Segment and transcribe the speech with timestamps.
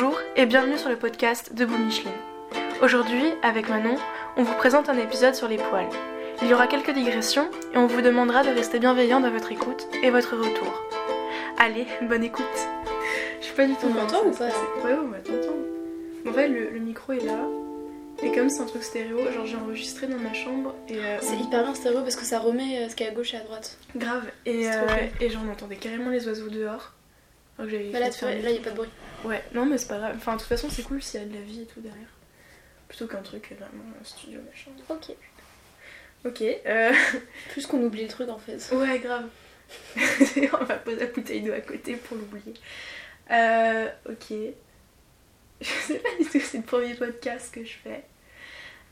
[0.00, 2.12] Bonjour et bienvenue sur le podcast de Micheline.
[2.82, 3.96] Aujourd'hui, avec Manon,
[4.36, 5.88] on vous présente un épisode sur les poils.
[6.40, 9.88] Il y aura quelques digressions et on vous demandera de rester bienveillant dans votre écoute
[10.04, 10.72] et votre retour.
[11.58, 12.44] Allez, bonne écoute
[13.40, 14.44] Je suis pas du tout On m'entend ou pas
[14.84, 15.66] Ouais, on va t'entendre.
[16.28, 17.40] En fait, le, le micro est là.
[18.22, 20.98] Et comme c'est un truc stéréo, genre j'ai enregistré dans ma chambre et.
[20.98, 23.14] euh, C'est hyper bien stéréo parce que ça remet euh, ce qu'il y a à
[23.16, 23.78] gauche et à droite.
[23.96, 24.24] grave.
[24.46, 24.72] Et, euh,
[25.20, 26.92] et genre on entendait carrément les oiseaux dehors.
[27.58, 28.88] Que j'avais Bah là, fait tu faire vois, des là, y a pas de bruit.
[29.24, 30.14] Ouais, non, mais c'est pas grave.
[30.16, 32.08] Enfin, de toute façon, c'est cool s'il y a de la vie et tout derrière.
[32.86, 34.70] Plutôt qu'un truc euh, vraiment un studio machin.
[34.88, 35.14] Ok.
[36.24, 36.92] Ok, euh.
[37.50, 38.58] Plus qu'on oublie le truc en fait.
[38.72, 39.28] Ouais, grave.
[40.60, 42.54] on va poser la bouteille d'eau à côté pour l'oublier.
[43.30, 44.30] Euh, ok.
[45.60, 48.04] Je sais pas du tout, c'est le premier podcast que je fais.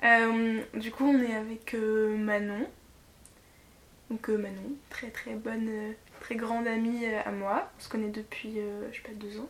[0.02, 2.66] Euh, du coup, on est avec Manon.
[4.10, 7.70] Donc, Manon, très très bonne, très grande amie euh, à moi.
[7.78, 9.48] On se connaît depuis, euh, je sais pas, deux ans.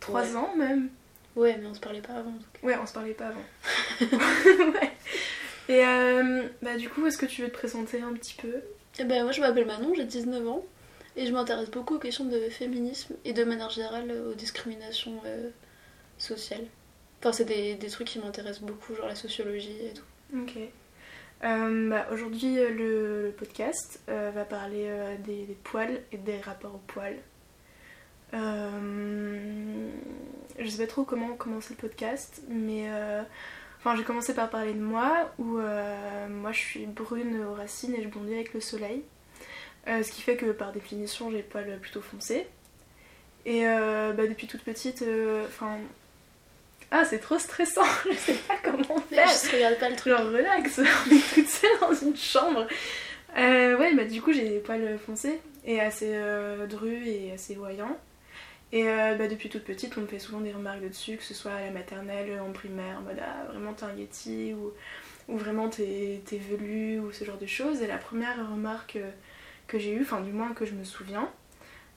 [0.00, 0.36] Trois Ouais.
[0.36, 0.88] ans même.
[1.34, 2.30] Ouais, mais on se parlait pas avant.
[2.30, 2.42] donc.
[2.62, 3.42] Ouais, on se parlait pas avant.
[4.00, 4.92] ouais.
[5.68, 8.54] Et euh, bah, du coup, est-ce que tu veux te présenter un petit peu?
[8.98, 10.64] Eh ben, moi, je m'appelle Manon, j'ai 19 ans.
[11.18, 15.48] Et je m'intéresse beaucoup aux questions de féminisme et de manière générale aux discriminations euh,
[16.18, 16.66] sociales.
[17.20, 20.04] Enfin, c'est des, des trucs qui m'intéressent beaucoup, genre la sociologie et tout.
[20.38, 20.58] Ok.
[21.44, 24.90] Euh, bah, Aujourd'hui, euh, le, podcast euh, va parler
[25.24, 27.18] des, poils et des rapports aux poils.
[30.58, 32.88] Je sais pas trop comment commencer le podcast, mais
[33.78, 35.58] enfin, j'ai commencé par parler de moi, où
[36.28, 39.02] moi je suis brune aux racines et je bondis avec le soleil.
[39.86, 42.46] Ce qui fait que par définition, j'ai les poils plutôt foncés.
[43.44, 45.04] Et bah, depuis toute petite,
[45.46, 45.78] enfin.
[46.90, 49.28] Ah, c'est trop stressant, je sais pas comment faire.
[49.28, 50.12] je regarde pas le truc.
[50.12, 52.66] Genre relax, on est toute seule dans une chambre.
[53.36, 57.54] Euh, ouais, bah du coup j'ai des poils foncés et assez euh, drus et assez
[57.54, 57.96] voyants.
[58.72, 61.34] Et euh, bah, depuis toute petite, on me fait souvent des remarques dessus, que ce
[61.34, 64.72] soit à la maternelle, en primaire, en mode ah, vraiment t'es un yeti ou,
[65.32, 67.82] ou vraiment t'es velu ou ce genre de choses.
[67.82, 69.10] Et la première remarque euh,
[69.68, 71.28] que j'ai eue, enfin du moins que je me souviens,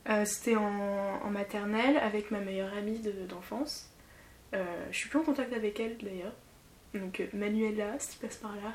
[0.09, 3.87] euh, c'était en, en maternelle avec ma meilleure amie de- d'enfance.
[4.53, 6.33] Euh, je suis plus en contact avec elle d'ailleurs.
[6.95, 8.73] Donc euh, Manuela, si tu passes par là.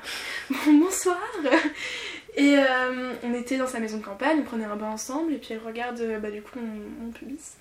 [0.49, 1.19] Bon, bonsoir
[2.37, 5.37] Et euh, on était dans sa maison de campagne, on prenait un bain ensemble, et
[5.37, 7.55] puis elle regarde bah, du coup mon, mon pubis.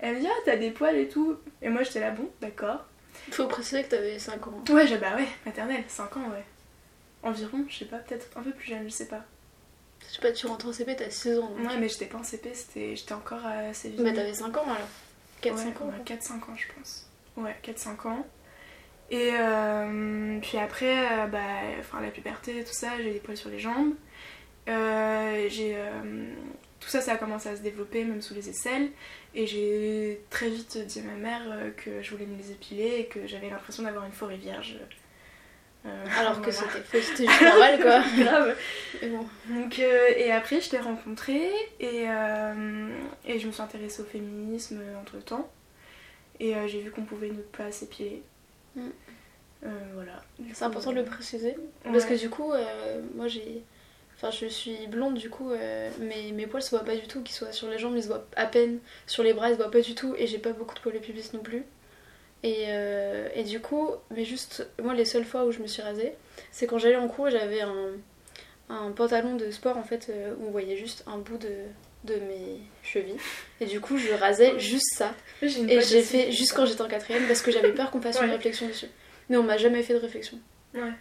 [0.00, 1.36] Elle me dit Ah, t'as des poils et tout.
[1.62, 2.86] Et moi j'étais là, bon, d'accord.
[3.32, 4.64] Faut préciser que t'avais 5 ans.
[4.70, 6.44] Ouais, j'ai bah ouais, maternelle, 5 ans, ouais.
[7.22, 9.24] Environ, je sais pas, peut-être un peu plus jeune, je sais pas.
[10.08, 11.50] Je sais pas, tu rentres en CP, t'as 6 ans.
[11.50, 11.68] donc.
[11.68, 14.02] Ouais, mais j'étais pas en CP, j'étais encore assez vieille.
[14.04, 14.88] Bah, t'avais 5 ans alors.
[15.42, 15.86] 4-5 Ouais, ans.
[15.86, 17.09] ouais, 4-5 ans, je pense.
[17.40, 18.26] Ouais, 4-5 ans.
[19.10, 21.38] Et euh, puis après, euh, bah,
[21.80, 23.94] enfin, la puberté, tout ça, j'ai des poils sur les jambes.
[24.68, 25.90] Euh, j'ai, euh,
[26.78, 28.90] tout ça, ça a commencé à se développer, même sous les aisselles.
[29.34, 31.42] Et j'ai très vite dit à ma mère
[31.76, 34.76] que je voulais me les épiler et que j'avais l'impression d'avoir une forêt vierge.
[36.18, 38.02] Alors que c'était c'était juste normal quoi.
[38.18, 38.56] grave.
[39.02, 39.26] Bon.
[39.48, 41.50] Donc, et après, je l'ai rencontré
[41.80, 42.04] et,
[43.26, 45.50] et je me suis intéressée au féminisme entre temps.
[46.40, 48.22] Et euh, j'ai vu qu'on pouvait ne pas s'épiler.
[48.74, 48.88] Mm.
[49.66, 50.22] Euh, voilà.
[50.52, 51.56] C'est important de euh, le préciser.
[51.84, 53.62] Parce que du coup, euh, moi j'ai.
[54.16, 57.22] Enfin, je suis blonde du coup, euh, mais mes poils se voient pas du tout,
[57.22, 58.78] qu'ils soient sur les jambes, ils se voient à peine.
[59.06, 61.00] Sur les bras, ils se voient pas du tout, et j'ai pas beaucoup de poils
[61.00, 61.64] pubis non plus.
[62.42, 65.82] Et, euh, et du coup, mais juste, moi les seules fois où je me suis
[65.82, 66.14] rasée,
[66.52, 67.92] c'est quand j'allais en cours j'avais un,
[68.70, 71.50] un pantalon de sport en fait, euh, où on voyait juste un bout de,
[72.04, 73.16] de mes chevilles.
[73.60, 75.14] Et du coup, je rasais juste ça.
[75.42, 78.30] Et j'ai fait juste quand j'étais en quatrième parce que j'avais peur qu'on fasse une
[78.30, 78.88] réflexion dessus.
[79.28, 80.38] Mais on m'a jamais fait de réflexion.
[80.74, 80.92] Ouais.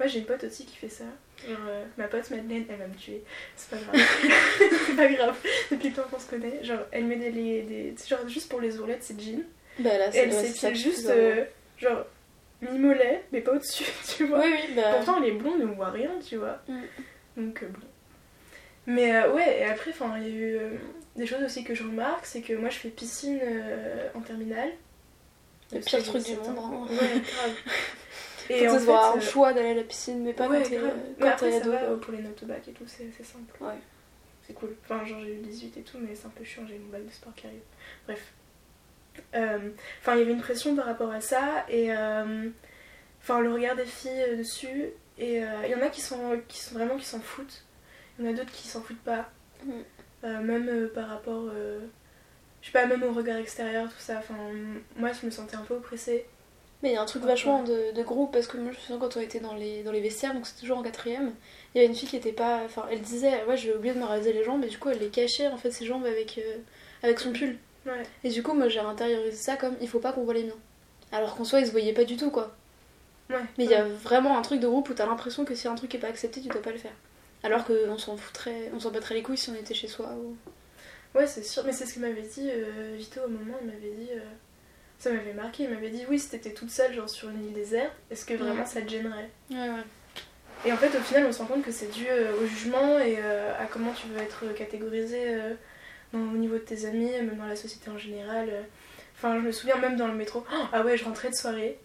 [0.00, 1.04] Moi j'ai une pote aussi qui fait ça.
[1.46, 3.22] Genre, euh, ma pote Madeleine, elle va me tuer.
[3.54, 4.00] C'est pas grave.
[4.86, 5.36] c'est pas grave.
[5.70, 6.64] Depuis le temps qu'on se connaît.
[6.64, 7.30] Genre, elle met des.
[7.30, 9.42] des, des- genre, juste pour les ourlettes, c'est jean.
[9.78, 11.08] Bah là, Et elle s'épile juste.
[11.10, 11.44] euh,
[11.78, 12.04] genre,
[12.62, 13.84] mi-mollet, mais pas au-dessus,
[14.16, 14.40] tu vois.
[14.40, 14.94] Oui, oui, bah.
[14.96, 16.58] Pourtant, elle est blonde, on voit rien, tu vois.
[16.68, 16.80] Mm.
[17.36, 17.86] Donc, euh, bon.
[18.90, 20.70] Mais euh, ouais, et après, il y a eu euh,
[21.14, 24.72] des choses aussi que je remarque, c'est que moi, je fais piscine euh, en terminale.
[25.72, 26.86] Le pire truc du monde, hein.
[26.90, 27.54] Ouais, grave.
[28.48, 30.62] Et en fait, un choix d'aller à la piscine, mais pas ouais,
[31.20, 31.70] quand t'es ado.
[31.70, 33.62] va, pour les notes au bac et tout, c'est simple.
[33.62, 33.78] Ouais.
[34.44, 34.74] C'est cool.
[34.82, 37.06] Enfin, genre, j'ai eu 18 et tout, mais c'est un peu chiant, j'ai mon bac
[37.06, 37.60] de sport qui arrive.
[38.06, 38.32] Bref.
[39.32, 41.92] Enfin, il y avait une pression par rapport à ça, et.
[43.22, 44.86] Enfin, le regard des filles dessus,
[45.16, 47.64] et il y en a qui sont, qui sont vraiment qui s'en foutent.
[48.20, 49.28] Il y en a d'autres qui s'en foutent pas.
[49.64, 49.70] Mm.
[50.24, 51.48] Euh, même euh, par rapport.
[51.52, 51.80] euh,
[52.60, 54.18] je sais pas, même au regard extérieur, tout ça.
[54.18, 54.34] Enfin,
[54.96, 56.26] moi, je me sentais un peu oppressée.
[56.82, 58.80] Mais il y a un truc vachement de, de groupe parce que moi je me
[58.80, 61.34] souviens quand on était dans les, dans les vestiaires, donc c'était toujours en quatrième,
[61.74, 62.62] il y avait une fille qui était pas.
[62.64, 64.98] Enfin, elle disait, ouais, j'ai oublié de me raser les jambes, et du coup elle
[64.98, 66.56] les cachait en fait ses jambes avec, euh,
[67.02, 67.58] avec son pull.
[67.84, 68.02] Ouais.
[68.24, 70.56] Et du coup, moi j'ai intériorisé ça comme il faut pas qu'on voit les miens.
[71.12, 72.56] Alors qu'en soi, ils se voyaient pas du tout quoi.
[73.28, 73.36] Ouais.
[73.58, 75.74] Mais il y a vraiment un truc de groupe où t'as l'impression que si un
[75.74, 76.94] truc est pas accepté, tu dois pas le faire.
[77.42, 80.10] Alors qu'on s'en foutrait, on s'en battrait les couilles si on était chez soi.
[80.14, 80.36] Ou...
[81.18, 81.64] Ouais, c'est sûr.
[81.64, 83.54] Mais c'est ce que m'avait dit euh, Vito au moment.
[83.62, 84.10] Il m'avait dit.
[84.12, 84.20] euh,
[84.98, 85.64] Ça m'avait marqué.
[85.64, 88.34] Il m'avait dit oui, si t'étais toute seule, genre sur une île déserte, est-ce que
[88.34, 88.66] vraiment Ouais.
[88.66, 89.30] ça te gênerait?
[89.50, 89.84] Ouais, ouais.
[90.66, 92.98] Et en fait, au final, on se rend compte que c'est dû euh, au jugement
[92.98, 95.36] et euh, à comment tu veux être catégorisé
[96.12, 98.50] au niveau de tes amis, même dans la société en général.
[99.16, 100.44] Enfin, je me souviens même dans le métro.
[100.52, 101.78] Oh, ah ouais, je rentrais de soirée.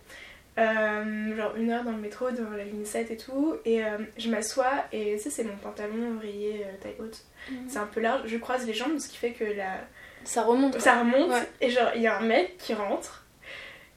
[0.57, 3.55] Euh, genre une heure dans le métro, dans la ligne 7 et tout.
[3.65, 7.21] Et euh, je m'assois et tu sais, c'est mon pantalon rayé euh, taille haute.
[7.67, 8.21] C'est un peu large.
[8.27, 9.79] Je croise les jambes, ce qui fait que la,
[10.23, 10.79] Ça remonte.
[10.79, 11.47] ça remonte Ouais.
[11.61, 13.23] et genre il y a un mec qui rentre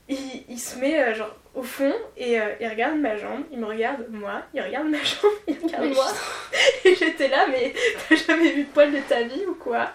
[0.09, 0.17] il,
[0.49, 4.07] il se met euh, genre au fond et il regarde ma jambe il me regarde
[4.11, 6.07] moi il regarde ma jambe il regarde Mais moi
[6.85, 7.73] et j'étais là mais
[8.09, 9.91] t'as jamais vu de poil de ta vie ou quoi?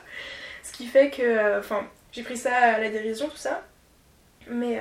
[0.64, 3.64] Ce qui fait que enfin j'ai pris ça à la dérision tout ça
[4.48, 4.80] mais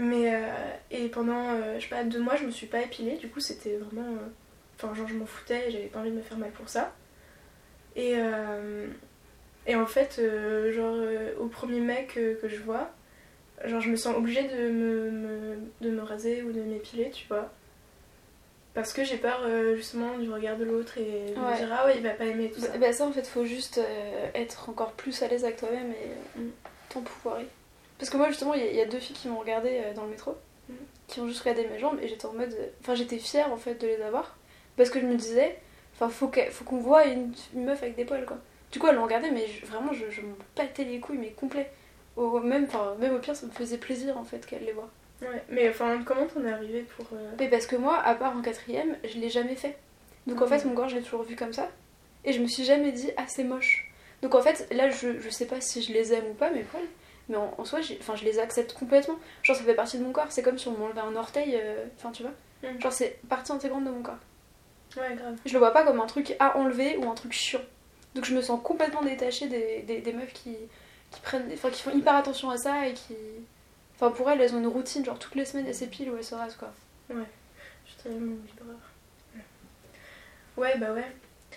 [0.00, 0.48] mais euh,
[0.90, 3.40] et pendant euh, je sais pas deux mois je me suis pas épilée du coup
[3.40, 4.26] c'était vraiment euh,
[4.76, 6.92] enfin genre je m'en foutais et j'avais pas envie de me faire mal pour ça
[7.96, 8.14] et
[9.66, 10.20] et en fait,
[10.72, 10.96] genre,
[11.38, 12.90] au premier mec que je vois,
[13.66, 17.26] genre, je me sens obligée de me, me- de me raser ou de m'épiler, tu
[17.28, 17.52] vois.
[18.72, 19.42] Parce que j'ai peur,
[19.76, 22.50] justement, du regard de l'autre et de me dire, ah ouais, il va pas aimer
[22.50, 22.68] tout ça.
[22.68, 23.80] Bah, bah ça en fait faut juste
[24.34, 26.48] être encore plus à l'aise avec toi-même et euh,
[26.88, 27.46] t'empouvoirer.
[28.00, 29.68] Parce que moi justement il y, a- il y a deux filles qui m'ont regardé
[29.84, 30.34] euh, dans le métro,
[30.68, 30.76] Mhm.
[31.06, 32.56] qui ont juste regardé mes jambes et j'étais en mode...
[32.80, 34.36] Enfin j'étais fière en fait de les avoir.
[34.76, 35.56] Parce que je me disais,
[35.94, 36.28] enfin faut
[36.64, 38.38] qu'on voit une, une meuf avec des poils quoi.
[38.72, 41.30] Du coup elles l'ont regardé mais je- vraiment je, je m'en battais les couilles mais
[41.30, 41.70] complet.
[42.16, 42.66] Au, même,
[42.98, 44.90] même au pire ça me faisait plaisir en fait qu'elles les voient.
[45.22, 45.42] Ouais.
[45.50, 47.06] Mais enfin, comment t'en es arrivé pour.
[47.12, 49.76] euh, Mais parce que moi, à part en quatrième, je l'ai jamais fait.
[50.26, 50.70] Donc en fait, Mhm.
[50.70, 51.68] mon corps, je l'ai toujours vu comme ça.
[52.24, 53.90] Et je me suis jamais dit, ah, c'est moche.
[54.22, 56.62] Donc en fait, là, je, je sais pas si je les aime ou pas, mes
[56.62, 56.82] poils.
[57.30, 59.16] Mais en, en soi, enfin, je les accepte complètement.
[59.42, 60.26] Genre, ça fait partie de mon corps.
[60.30, 61.54] C'est comme si on m'enlevait un orteil.
[61.56, 62.32] euh, Enfin, tu vois.
[62.62, 62.80] Mhm.
[62.82, 64.18] Genre, c'est partie intégrante de mon corps.
[64.98, 65.36] Ouais, grave.
[65.46, 67.60] Je le vois pas comme un truc à enlever ou un truc chiant.
[68.14, 70.56] Donc je me sens complètement détachée des, des, des meufs qui,
[71.12, 73.14] qui prennent, enfin, qui font hyper attention à ça et qui.
[73.94, 76.24] Enfin, pour elles, elles ont une routine, genre toutes les semaines, elles s'épilent ou elles
[76.24, 76.72] se rasent, quoi.
[77.08, 77.14] Je
[77.86, 78.76] suis tellement vibreur.
[80.56, 81.06] Ouais, bah ouais.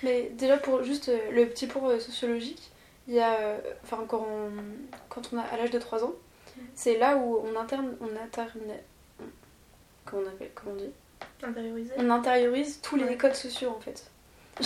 [0.04, 2.72] Mais déjà pour juste euh, le petit pour euh, sociologique,
[3.08, 4.52] il y a, euh, enfin quand on,
[5.10, 6.14] quand on a à l'âge de 3 ans,
[6.76, 8.60] c'est là où on interne, on interne,
[10.06, 10.92] comment on appelle, comment on dit,
[11.44, 11.92] Intériorisé.
[11.98, 13.18] on intériorise tous les Ouais.
[13.18, 14.10] codes sociaux en fait.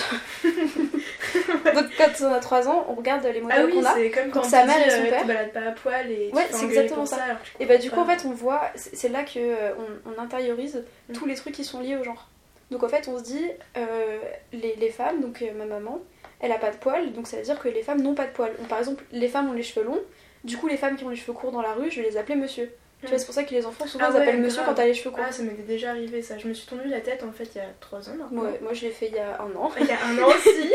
[1.73, 3.93] Donc quand on a 3 ans, on regarde les Ah modèles oui, qu'on a.
[3.93, 5.21] c'est comme quand sa mère et son euh, père.
[5.21, 7.17] tu balades pas à poil et Ouais, c'est exactement ça.
[7.59, 9.71] Et bah du coup en fait on voit, c'est c'est là que euh,
[10.05, 11.13] on, on intériorise Mm.
[11.13, 12.27] tous les trucs qui sont liés au genre.
[12.69, 13.45] Donc en fait on se dit
[13.77, 14.19] euh,
[14.51, 15.99] les, les femmes, donc euh, ma maman,
[16.39, 18.31] elle a pas de poils, donc ça veut dire que les femmes n'ont pas de
[18.31, 18.55] poils.
[18.57, 20.01] Donc, par exemple les femmes ont les cheveux longs,
[20.43, 22.17] du coup les femmes qui ont les cheveux courts dans la rue, je vais les
[22.17, 22.71] appeler monsieur.
[23.01, 24.69] Tu vois c'est pour ça que les enfants souvent Ah ils appellent monsieur grave.
[24.69, 25.23] quand t'as les cheveux courts.
[25.27, 26.39] Ah, ça m'était déjà arrivé ça.
[26.39, 28.41] Je me suis tendu la tête en fait il y a 3 ans maintenant.
[28.41, 29.71] Ouais, moi je l'ai fait il y a un an.
[29.79, 30.71] Il y a un an aussi,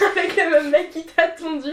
[0.16, 1.70] avec le même mec qui t'a tondu.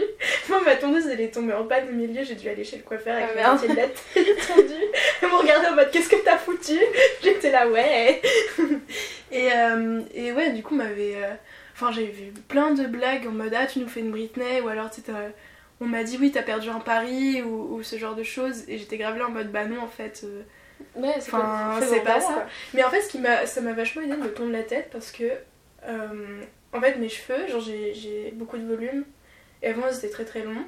[0.50, 2.22] Moi, ma tondeuse, elle est tombée en bas du milieu.
[2.24, 4.02] J'ai dû aller chez le coiffeur avec Ah, moitié de la tête
[4.46, 4.84] tondue.
[5.22, 6.78] Elle me regardait en mode Qu'est-ce que t'as foutu?
[7.22, 8.20] J'étais là, ouais.
[9.32, 11.14] et, euh, et ouais, du coup, m'avait.
[11.16, 11.32] euh,
[11.76, 14.68] Enfin, j'ai vu plein de blagues en mode Ah, tu nous fais une Britney, ou
[14.68, 14.90] alors
[15.78, 18.64] on m'a dit oui, t'as perdu un pari, ou, ou ce genre de choses.
[18.66, 20.22] Et j'étais grave là en mode Bah non, en fait.
[20.24, 20.42] euh,
[20.94, 21.30] Ouais, c'est
[22.02, 22.32] pas, ça.
[22.32, 22.46] quoi.
[22.74, 24.88] mais en fait, ce qui m'a, ça m'a vachement aidé de me tondre la tête
[24.90, 25.24] parce que,
[25.84, 26.42] euh,
[26.72, 29.04] en fait, mes cheveux, genre j'ai, j'ai beaucoup de volume.
[29.62, 30.64] Et avant, ils étaient très très longs.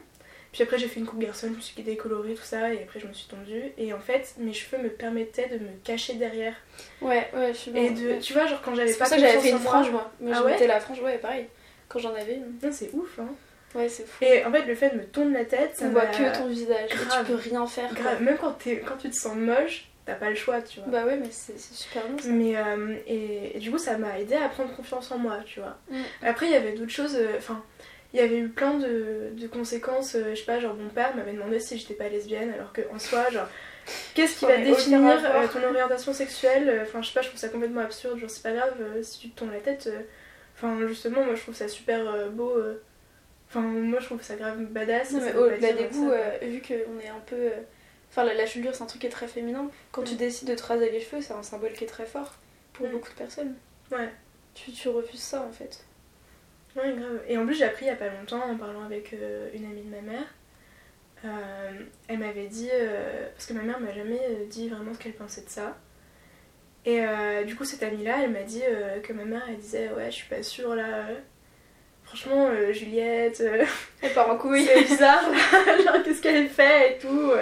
[0.52, 3.00] Puis après, j'ai fait une coupe garçon, je me suis décolorée, tout ça, et après,
[3.00, 3.64] je me suis tondue.
[3.76, 6.54] Et en fait, mes cheveux me permettaient de me cacher derrière.
[7.02, 8.18] Ouais, ouais, je suis Et de, ouais.
[8.18, 9.90] tu vois, genre quand j'avais C'est pas pour ça que j'avais fait une moi- frange
[9.90, 10.10] moi.
[10.20, 11.46] Mais Ah je ouais mettais la frange, ouais, pareil.
[11.88, 12.58] Quand j'en avais une.
[12.62, 13.28] Non, c'est ouf, hein.
[13.74, 14.24] Ouais, c'est fou.
[14.24, 16.46] Et en fait, le fait de me tondre la tête, ça On voit que ton
[16.48, 17.26] visage grave.
[17.26, 17.94] tu peux rien faire.
[17.94, 18.18] quoi.
[18.18, 20.88] Même quand, t'es, quand tu te sens moche, t'as pas le choix, tu vois.
[20.88, 22.30] Bah ouais, mais c'est c'est super bon ça.
[22.30, 25.60] Mais euh, et, et du coup, ça m'a aidé à prendre confiance en moi, tu
[25.60, 25.76] vois.
[25.90, 26.00] Mm.
[26.22, 27.14] Après, il y avait d'autres choses.
[27.16, 27.62] euh, Enfin,
[28.14, 30.14] il y avait eu plein de, de conséquences.
[30.14, 32.98] euh, je sais pas, genre mon père m'avait demandé si j'étais pas lesbienne, alors qu'en
[32.98, 33.48] soi, genre,
[34.14, 37.40] qu'est-ce qui va définir euh, ton orientation sexuelle euh, Enfin, je sais pas, je trouve
[37.40, 38.18] ça complètement absurde.
[38.18, 39.90] Genre, c'est pas grave euh, si tu te tournes la tête.
[40.56, 42.54] Enfin, justement, moi, je trouve ça super beau.
[43.48, 45.12] Enfin, moi, je trouve ça grave badass.
[45.12, 46.10] Non, mais au-delà des goûts,
[46.42, 47.50] vu qu'on est un peu.
[48.10, 49.70] Enfin, la, la chevelure, c'est un truc qui est très féminin.
[49.92, 52.34] Quand tu décides de te raser les cheveux, c'est un symbole qui est très fort
[52.72, 52.92] pour Mm.
[52.92, 53.54] beaucoup de personnes.
[53.92, 54.08] Ouais.
[54.54, 55.84] Tu, tu refuses ça en fait.
[56.78, 57.20] Ouais, grave.
[57.28, 59.64] Et en plus, j'ai appris il y a pas longtemps en parlant avec euh, une
[59.64, 60.26] amie de ma mère.
[61.24, 61.70] Euh,
[62.06, 65.42] elle m'avait dit, euh, parce que ma mère m'a jamais dit vraiment ce qu'elle pensait
[65.42, 65.76] de ça.
[66.84, 67.02] Et
[67.44, 68.62] du coup, cette amie-là, elle m'a dit
[69.02, 71.04] que ma mère, elle disait Ouais, je suis pas sûre là.
[72.04, 73.42] franchement, Juliette,
[74.02, 74.64] Elle part en couille.
[74.64, 75.22] c'est bizarre,
[75.84, 77.32] genre qu'est-ce qu'elle fait et tout.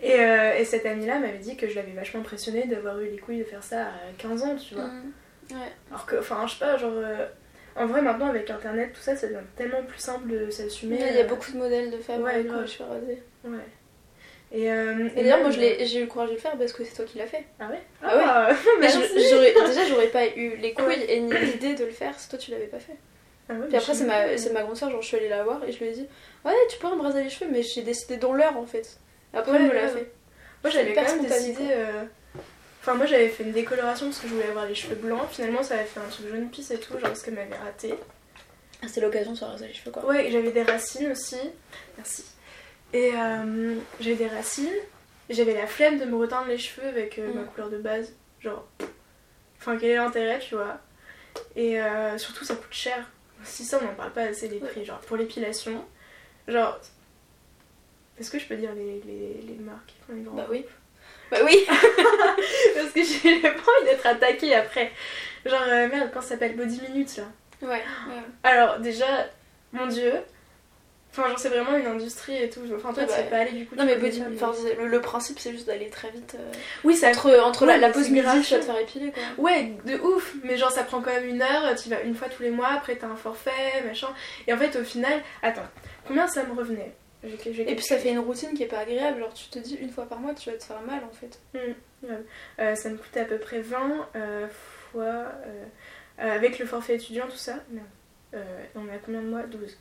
[0.00, 0.20] Et,
[0.60, 3.44] et cette amie-là m'avait dit que je l'avais vachement impressionnée d'avoir eu les couilles de
[3.44, 4.84] faire ça à 15 ans, tu vois.
[4.84, 5.12] Mm.
[5.50, 5.72] Ouais.
[5.90, 6.92] Alors que, enfin, je sais pas, genre.
[7.76, 10.96] Euh, en vrai, maintenant, avec internet, tout ça, ça devient tellement plus simple de s'assumer.
[11.10, 12.62] Il y a euh, beaucoup de modèles de femmes ouais, grave.
[12.62, 13.22] les cheveux rasés.
[13.44, 13.58] Ouais.
[14.52, 16.72] Et, euh, Et d'ailleurs, moi je l'ai- j'ai eu le courage de le faire parce
[16.72, 17.44] que c'est toi qui l'as fait.
[17.58, 17.80] Ah ouais?
[18.02, 18.54] Ah ouais.
[18.80, 22.18] Mais je- j'aurais- déjà, j'aurais pas eu les couilles et ni l'idée de le faire
[22.18, 22.94] si toi tu l'avais pas fait.
[23.48, 25.16] Ah ouais, Puis mais après, je c'est ma, c'est ma grande soeur, genre je suis
[25.16, 26.06] allée la voir et je lui ai dit
[26.44, 28.98] Ouais, tu peux me raser les cheveux, mais j'ai décidé dans l'heure en fait.
[29.34, 30.10] Après, Ouais, elle me l'a fait.
[30.62, 31.54] Moi j'avais quand même décidé.
[31.54, 31.66] quoi.
[31.66, 32.04] euh,
[32.86, 35.28] Enfin, moi j'avais fait une décoloration parce que je voulais avoir les cheveux blancs.
[35.32, 37.94] Finalement, ça avait fait un truc jaune pisse et tout, genre parce qu'elle m'avait raté.
[38.80, 40.04] Ah, c'est l'occasion de se raser les cheveux quoi.
[40.06, 41.36] Ouais, j'avais des racines aussi.
[41.96, 42.24] Merci.
[42.92, 44.70] Et euh, j'avais des racines.
[45.28, 47.46] J'avais la flemme de me reteindre les cheveux avec euh, ma Mm.
[47.46, 48.12] couleur de base.
[48.40, 48.64] Genre.
[49.58, 50.78] Enfin, quel est l'intérêt, tu vois?
[51.56, 53.04] Et euh, surtout, ça coûte cher.
[53.42, 54.84] Si ça, on n'en parle pas assez des prix.
[54.84, 55.84] Genre, pour l'épilation.
[56.46, 56.78] Genre.
[58.20, 60.64] Est-ce que je peux dire les, les, les marques les Bah oui.
[61.30, 64.92] Bah oui Parce que j'ai pas envie d'être attaquée après.
[65.44, 67.24] Genre, euh, merde, quand ça s'appelle Body Minutes là.
[67.62, 68.22] Ouais, ouais.
[68.42, 69.06] Alors, déjà,
[69.72, 70.12] mon dieu.
[71.10, 72.60] Enfin, genre, c'est vraiment une industrie et tout.
[72.76, 73.74] Enfin, toi, tu bah, sais pas aller du coup.
[73.74, 74.22] Non mais body,
[74.54, 76.36] c'est- le, le principe c'est juste d'aller très vite.
[76.38, 76.52] euh,
[76.84, 77.08] Oui, ça.
[77.08, 79.22] Entre, entre la, Ouais, la pause midi, tu vas te faire épiler quoi.
[79.38, 80.34] Ouais, de ouf.
[80.44, 81.74] Mais genre, ça prend quand même une heure.
[81.82, 82.68] Tu vas une fois tous les mois.
[82.68, 84.08] Après, t'as un forfait, machin.
[84.46, 85.62] Et en fait, au final, attends,
[86.06, 86.92] combien ça me revenait?
[87.26, 89.58] Je je Et puis ça fait une routine qui est pas agréable, genre tu te
[89.58, 91.38] dis une fois par mois tu vas te faire mal en fait.
[92.58, 95.02] Euh, ça me coûtait à peu près 20 euh, fois.
[95.02, 95.64] euh,
[96.18, 97.56] avec le forfait étudiant, tout ça.
[97.70, 97.86] Merde.
[98.74, 99.42] On est à combien de mois?
[99.42, 99.76] 12.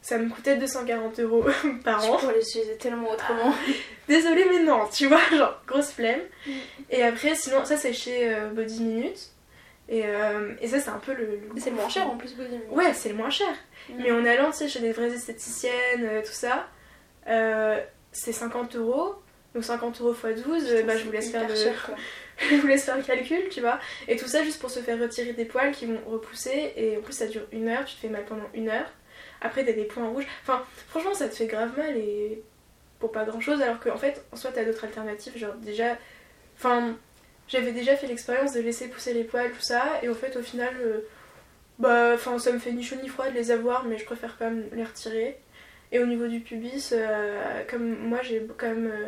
[0.00, 1.44] Ça me coûtait 240 euros
[1.84, 2.16] par Je an.
[2.16, 3.52] pourrais les utiliser tellement autrement.
[4.08, 6.20] Désolée, mais non, tu vois, genre grosse flemme.
[6.46, 6.50] Mm.
[6.90, 9.30] Et après, sinon, ça c'est chez Body Minute.
[9.88, 11.24] Et, euh, et ça, c'est un peu le.
[11.24, 12.70] le c'est le moins cher en plus Body Minute.
[12.70, 13.48] Ouais, c'est le moins cher.
[13.88, 13.94] Mm.
[14.02, 16.68] Mais en allant, chez des vraies esthéticiennes, euh, tout ça,
[17.26, 17.80] euh,
[18.12, 19.14] c'est 50 euros.
[19.54, 21.90] Donc 50 euros x 12, Putain, bah, je vous laisse faire le, cher,
[22.50, 23.78] je vous laisse faire le calcul, tu vois.
[24.06, 26.74] Et tout ça juste pour se faire retirer des poils qui vont repousser.
[26.76, 28.92] Et en plus, ça dure une heure, tu te fais mal pendant une heure.
[29.40, 30.26] Après, t'as des points rouges.
[30.42, 32.42] Enfin, franchement, ça te fait grave mal et
[32.98, 33.62] pour pas grand chose.
[33.62, 35.36] Alors qu'en fait, en soi, t'as d'autres alternatives.
[35.38, 35.96] Genre, déjà,
[36.56, 36.96] enfin,
[37.48, 39.84] j'avais déjà fait l'expérience de laisser pousser les poils, tout ça.
[40.02, 41.00] Et au fait, au final, euh,
[41.78, 44.36] bah, enfin, ça me fait ni chaud ni froid de les avoir, mais je préfère
[44.38, 45.38] quand même les retirer.
[45.90, 48.86] Et au niveau du pubis, euh, comme moi, j'ai quand même.
[48.92, 49.06] euh,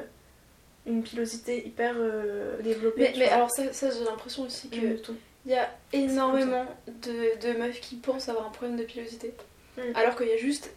[0.86, 1.94] une pilosité hyper
[2.64, 3.12] développée.
[3.12, 4.96] Mais, mais alors ça, ça j'ai l'impression aussi que
[5.46, 9.34] il y a énormément de, de meufs qui pensent avoir un problème de pilosité.
[9.76, 9.80] Mm.
[9.94, 10.70] Alors qu'il y a juste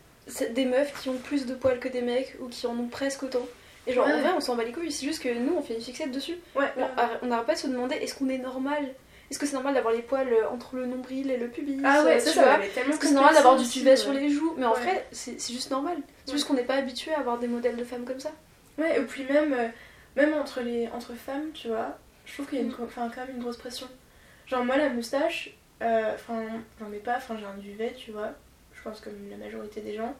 [0.51, 3.23] des meufs qui ont plus de poils que des mecs ou qui en ont presque
[3.23, 3.47] autant.
[3.87, 5.75] Et genre en vrai on s'en bat les couilles, c'est juste que nous on fait
[5.75, 6.37] une fixette dessus.
[6.55, 8.93] Ouais, On arr- on n'arrête pas de se demander est-ce qu'on est normal?
[9.29, 11.81] Est-ce que c'est normal d'avoir les poils euh, entre le nombril et le pubis?
[11.83, 14.53] Ah ouais, ça, ça Est-ce que c'est normal d'avoir du aussi, sur les joues?
[14.57, 15.97] Mais en vrai c'est juste normal.
[16.25, 18.31] C'est juste qu'on n'est pas habitué à avoir des modèles de femmes comme ça.
[18.77, 19.67] Ouais, et puis même, euh,
[20.15, 22.75] même entre, les, entre femmes, tu vois, je trouve qu'il y a une, Mm.
[22.97, 23.87] quand même une grosse pression.
[24.47, 26.41] Genre, moi, la moustache, euh, enfin,
[26.79, 28.31] j'en ai pas, enfin, j'ai un duvet, tu vois,
[28.73, 30.15] je pense comme la majorité des gens.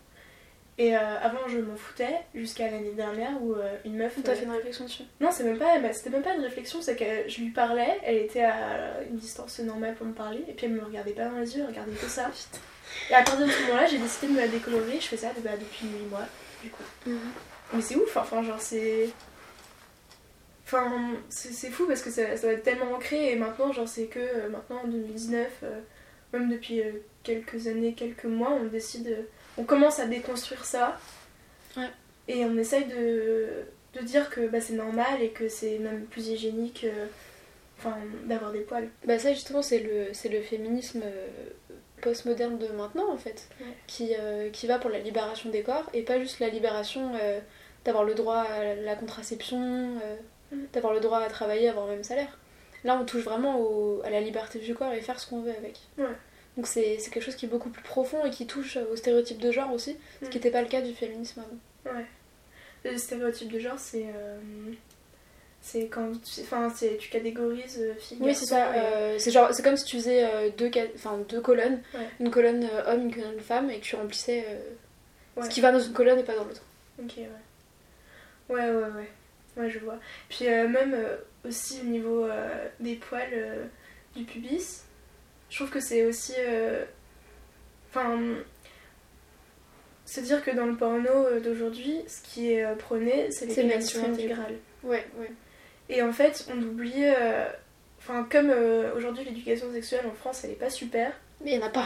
[0.80, 4.16] Et euh, avant, je m'en foutais, jusqu'à l'année dernière où euh, une meuf.
[4.24, 5.04] T'as euh, fait une réflexion dessus?
[5.22, 8.00] Non, c'est même pas, bah, c'était même pas une réflexion, c'est que je lui parlais,
[8.04, 11.26] elle était à une distance normale pour me parler, et puis elle me regardait pas
[11.26, 12.32] dans les yeux, elle regardait que ça.
[13.10, 15.32] Et à partir de ce moment-là, j'ai décidé de me la décolorer, je fais ça
[15.44, 16.26] bah, depuis 8 mois,
[16.62, 16.84] du coup.
[17.74, 19.10] Mais c'est ouf, enfin, genre, c'est.
[20.66, 24.06] Enfin, c'est fou parce que ça, ça doit être tellement ancré, et maintenant, genre, c'est
[24.06, 25.80] que maintenant en 2019, euh,
[26.34, 26.82] même depuis
[27.22, 29.28] quelques années, quelques mois, on décide.
[29.58, 30.98] On commence à déconstruire ça.
[31.78, 31.90] Ouais.
[32.28, 36.28] Et on essaye de, de dire que bah, c'est normal et que c'est même plus
[36.30, 37.06] hygiénique euh,
[38.26, 38.88] d'avoir des poils.
[39.06, 41.28] Bah ça justement c'est le, c'est le féminisme euh,
[42.02, 43.68] postmoderne de maintenant en fait, Ouais.
[43.88, 47.40] qui, euh, qui va pour la libération des corps et pas juste la libération euh,
[47.86, 50.00] d'avoir le droit à la contraception,
[50.52, 50.66] Mm.
[50.72, 52.38] d'avoir le droit à travailler, avoir le même salaire.
[52.84, 55.52] Là on touche vraiment au- à la liberté du corps et faire ce qu'on veut
[55.58, 55.80] avec.
[55.98, 56.06] Ouais.
[56.58, 59.52] Donc c'est quelque chose qui est beaucoup plus profond et qui touche aux stéréotypes de
[59.52, 60.30] genre aussi, ce Mm.
[60.30, 61.42] qui n'était pas le cas du féminisme
[61.86, 61.96] avant.
[61.98, 62.06] Ouais.
[62.86, 64.06] Le stéréotype de genre, c'est.
[64.16, 64.38] euh,
[65.62, 68.18] c'est quand tu, enfin, tu catégorises euh, filles.
[68.20, 68.74] Oui, c'est ça.
[68.74, 72.08] euh, c'est comme si tu faisais euh, deux, enfin, deux colonnes, Ouais.
[72.20, 74.46] une colonne euh, homme, une colonne femme, et que tu remplissais
[75.38, 75.46] Ouais.
[75.46, 76.62] ce qui va dans une colonne et pas dans l'autre.
[77.02, 77.30] Ok, ouais.
[78.50, 79.10] Ouais, ouais, ouais.
[79.56, 79.98] Ouais, je vois.
[80.30, 80.96] Puis même
[81.48, 82.28] aussi au niveau
[82.80, 83.70] des poils
[84.16, 84.83] du pubis,
[85.54, 86.34] je trouve que c'est aussi.
[86.40, 86.84] euh,
[87.92, 88.18] Enfin.
[90.06, 94.06] se dire que dans le porno euh, d'aujourd'hui, ce qui est euh, prôné, c'est mainstream,
[94.14, 94.56] intégrale.
[94.84, 95.32] Ouais, ouais.
[95.90, 97.06] Et en fait, on oublie.
[98.00, 98.52] Enfin, comme
[98.98, 101.86] aujourd'hui l'éducation sexuelle en France elle est pas super, Mais il y en a pas.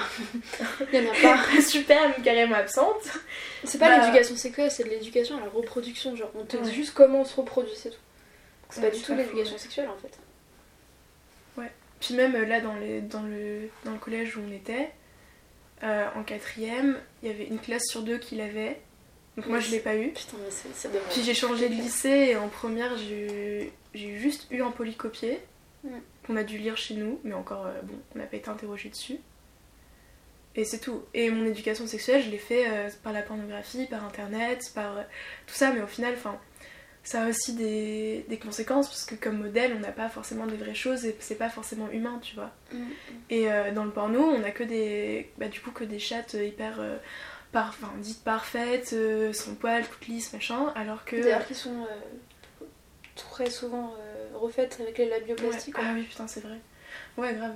[0.91, 1.62] Il y en a pas.
[1.62, 3.03] super, mais carrément absente.
[3.65, 6.15] C'est pas Bah- l'éducation sexuelle, c'est de l'éducation à la reproduction.
[6.15, 7.97] Genre, on te dit juste comment on se reproduit, c'est tout.
[8.69, 10.17] C'est Ouais, pas du tout l'éducation sexuelle en fait.
[12.00, 14.92] Puis même euh, là, dans, les, dans, le, dans le collège où on était,
[15.84, 18.80] euh, en quatrième, il y avait une classe sur deux qui l'avait.
[19.36, 20.10] Donc moi, je l'ai pas eu.
[20.10, 21.12] Putain, mais c'est dommage.
[21.12, 25.39] Puis j'ai changé de lycée et en première, j'ai juste eu un polycopier
[25.84, 25.89] Mm.
[26.25, 28.89] qu'on a dû lire chez nous, mais encore, euh, bon, on n'a pas été interrogé
[28.89, 29.18] dessus.
[30.56, 31.04] Et c'est tout.
[31.13, 34.96] Et mon éducation sexuelle, je l'ai fait euh, par la pornographie, par internet, par
[35.46, 36.39] tout ça, mais au final, enfin,
[37.08, 40.58] ça a aussi des, des conséquences parce que comme modèle, on n'a pas forcément des
[40.58, 42.52] vraies choses et c'est pas forcément humain, tu vois.
[42.74, 42.84] Mm.
[43.30, 46.36] Et euh, dans le porno, on a que des, bah, du coup, que des chattes
[46.36, 46.98] euh, hyper, euh,
[47.54, 51.16] par, enfin, dites parfaites, euh, sans poils, toutes lisses, machin, alors que.
[51.16, 52.66] D'ailleurs, qui sont euh,
[53.16, 53.94] très souvent
[54.36, 55.06] refaites avec les.
[55.06, 55.72] Ouais.
[55.74, 55.84] quoi.
[55.86, 56.60] Ah oui, putain, c'est vrai.
[57.18, 57.56] Ouais, grave.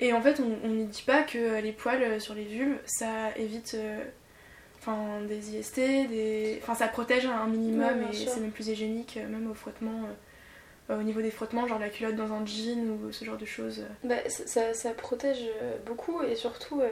[0.00, 3.34] Et en fait, on on ne dit pas que les poils sur les vulves, ça
[3.36, 3.74] évite
[4.82, 5.76] enfin, des IST,
[6.08, 6.58] des...
[6.62, 10.02] Enfin, ça protège un minimum Ouais, et c'est même plus hygiénique, euh, même au frottement.
[10.90, 13.46] euh, au niveau des frottements, genre la culotte dans un jean ou ce genre de
[13.46, 13.84] choses.
[14.04, 16.88] Bah, ça, ça- ça protège euh, beaucoup et surtout euh,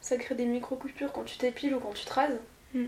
[0.00, 2.38] ça crée des micro-coupures quand tu t'épiles ou quand tu te rases
[2.74, 2.86] Mm.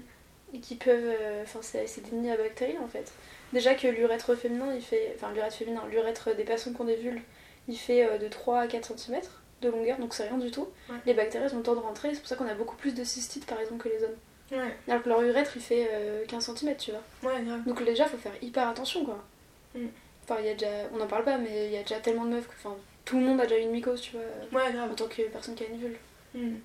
[0.55, 1.13] et qui peuvent.
[1.43, 3.13] Enfin, c'est c'est des nids à bactéries en fait.
[3.53, 5.13] Déjà que l'urètre féminin, il fait.
[5.17, 7.21] Enfin, l'urètre féminin, l'urètre des personnes qui ont des vulves,
[7.69, 9.21] il fait de 3 à 4 cm
[9.61, 10.69] de longueur donc c'est rien du tout.
[10.89, 10.97] Ouais.
[11.07, 13.05] Les bactéries ont le temps de rentrer, c'est pour ça qu'on a beaucoup plus de
[13.05, 14.17] cystites par exemple que les hommes.
[14.53, 17.33] Ouais, Alors que leur urètre il fait euh, 15 cm, tu vois.
[17.33, 17.65] ouais, grave.
[17.65, 19.25] Donc déjà, faut faire hyper attention, quoi.
[19.75, 19.87] Mm.
[20.25, 20.69] Enfin, il y a déjà...
[20.93, 22.55] On n'en parle pas, mais il y a déjà tellement de meufs que...
[22.59, 24.23] Enfin, tout le monde a déjà une mycose, tu vois,
[24.61, 24.91] Ouais, grave.
[24.93, 25.97] en tant que personne qui a une vulve.
[26.35, 26.57] Mm.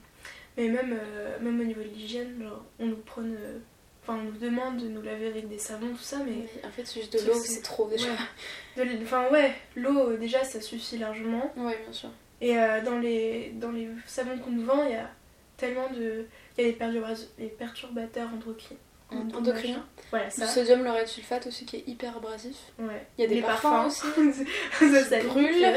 [0.57, 3.35] Mais même, euh, même au niveau de l'hygiène, genre, on nous prône.
[3.39, 3.57] euh,
[4.01, 6.31] Enfin, on nous demande de nous laver avec des savons, tout ça, mais.
[6.55, 8.07] Mais en fait, c'est juste de l'eau, c'est- trop déjà.
[8.07, 8.15] Ouais.
[8.77, 11.51] De l- Enfin, ouais, l'eau, euh, déjà, ça suffit largement.
[11.57, 12.09] Ouais, bien sûr.
[12.41, 15.09] Et euh, dans, les, dans les savons qu'on nous vend, il y a
[15.57, 16.25] tellement de.
[16.59, 18.77] A les, perturba- les perturbateurs endocriniens.
[19.11, 19.85] Endocriniens.
[20.11, 22.55] Voilà, Le sodium lauryl sulfate aussi qui est hyper abrasif.
[22.77, 23.07] Ouais.
[23.17, 24.01] Il y a des Les parfums, aussi.
[24.79, 25.73] ça, ça qui brûlent.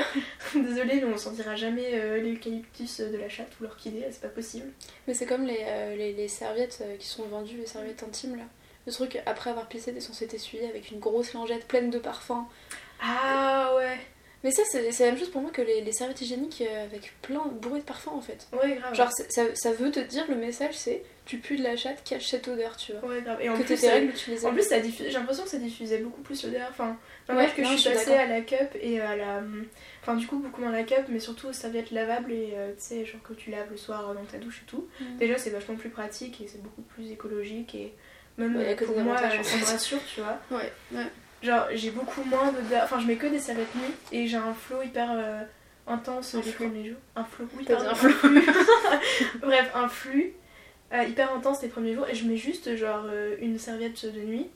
[0.55, 4.71] Désolée, mais on sentira jamais euh, l'eucalyptus de la chatte ou l'orchidée, c'est pas possible.
[5.09, 8.37] Mais c'est comme les, euh, les, les serviettes euh, qui sont vendues, les serviettes intimes
[8.37, 8.45] là.
[8.87, 12.45] Le truc, après avoir pissé, t'es censé t'essuyer avec une grosse lingette pleine de parfums.
[13.01, 13.99] Ah ouais,
[14.45, 17.15] Mais ça, c'est la même chose pour moi que les, les serviettes hygiéniques euh, avec
[17.23, 18.49] plein bourré de parfums en fait.
[18.53, 18.95] ouais, grave.
[18.95, 22.27] Genre, ça, ça veut te dire, le message c'est tu pues de la chatte, cache
[22.27, 23.09] cette odeur, tu vois.
[23.09, 23.39] Ouais, grave.
[23.41, 25.59] Et en que plus, tes euh, règles, tu les En plus, j'ai l'impression que ça
[25.59, 26.67] diffusait beaucoup plus l'odeur.
[26.71, 29.41] Enfin, enfin, Ouais, moi, que non, je suis passée à la cup et à la.
[30.01, 32.83] Enfin, du coup, beaucoup moins la cup, mais surtout aux serviettes lavables et euh, tu
[32.83, 34.89] sais, genre que tu laves le soir dans ta douche et tout.
[35.01, 35.19] Mm.
[35.19, 37.95] Déjà, c'est vachement plus pratique et c'est beaucoup plus écologique et
[38.39, 40.39] même Ouais, euh, pour moi, euh, ça me rassure, tu vois.
[40.51, 41.07] Ouais, ouais.
[41.43, 42.83] Genre, j'ai beaucoup moins d'odeur.
[42.85, 45.43] Enfin, je mets que des serviettes nuit et j'ai un flow hyper euh,
[45.87, 46.99] intense Un les premiers jours.
[47.17, 48.15] Un flow, oui, pardon, un flux.
[49.41, 50.35] Bref, un flux
[50.93, 54.21] euh, hyper intense les premiers jours et je mets juste genre euh, une serviette de
[54.21, 54.49] nuit.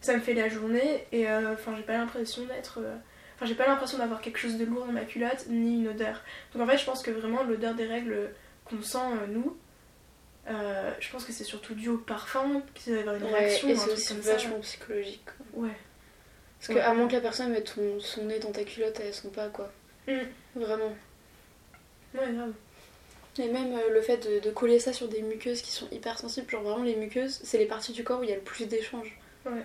[0.00, 2.78] Ça me fait la journée et enfin, j'ai pas l'impression d'être.
[3.36, 6.22] Enfin, j'ai pas l'impression d'avoir quelque chose de lourd dans ma culotte ni une odeur.
[6.54, 8.30] Donc en fait, je pense que vraiment l'odeur des règles
[8.64, 8.98] qu'on sent
[9.28, 9.58] nous.
[10.48, 13.40] euh, je pense que c'est surtout dû au parfum, qu'il doit y avoir une Ouais,
[13.40, 15.26] réaction et c'est aussi vachement psychologique.
[15.52, 15.68] Ouais.
[16.60, 16.80] Parce que Ouais.
[16.80, 19.48] à moins que la personne mette ton- son nez dans ta culotte, elles sont pas
[19.48, 19.72] quoi.
[20.06, 20.18] Mm.
[20.56, 20.94] Vraiment.
[22.14, 22.52] Ouais, grave.
[23.38, 26.18] Et même euh, le fait de, de coller ça sur des muqueuses qui sont hyper
[26.18, 28.42] sensibles, genre vraiment les muqueuses, c'est les parties du corps où il y a le
[28.42, 29.16] plus d'échanges.
[29.46, 29.62] Ouais.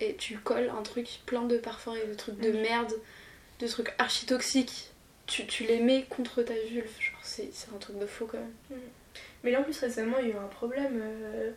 [0.00, 2.60] Et tu colles un truc plein de parfums et de trucs de Mm.
[2.60, 2.92] merde,
[3.60, 4.90] de trucs archi toxiques.
[5.26, 8.36] Tu, tu les mets contre ta vulve, genre c'est c'est un truc de fou quand
[8.36, 8.80] même.
[9.42, 11.00] Mais là en plus récemment il y a eu un problème.
[11.02, 11.50] euh,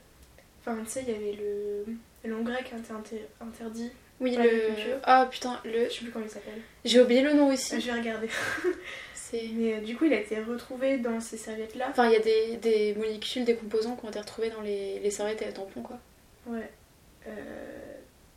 [0.62, 1.86] Enfin tu sais il y avait le
[2.30, 3.92] l'engrais qui inter- interdit.
[4.20, 4.98] Oui, le.
[5.04, 5.86] Ah putain, le.
[5.86, 6.62] Je sais plus comment il s'appelle.
[6.86, 7.78] J'ai oublié le nom Je aussi.
[7.78, 8.30] vais regarder.
[9.34, 11.88] Mais euh, du coup il a été retrouvé dans ces serviettes là.
[11.90, 15.00] Enfin, il y a des, des molécules, des composants qui ont été retrouvés dans les,
[15.00, 16.00] les serviettes et les tampons, quoi.
[16.46, 16.70] Ouais.
[17.28, 17.32] Euh...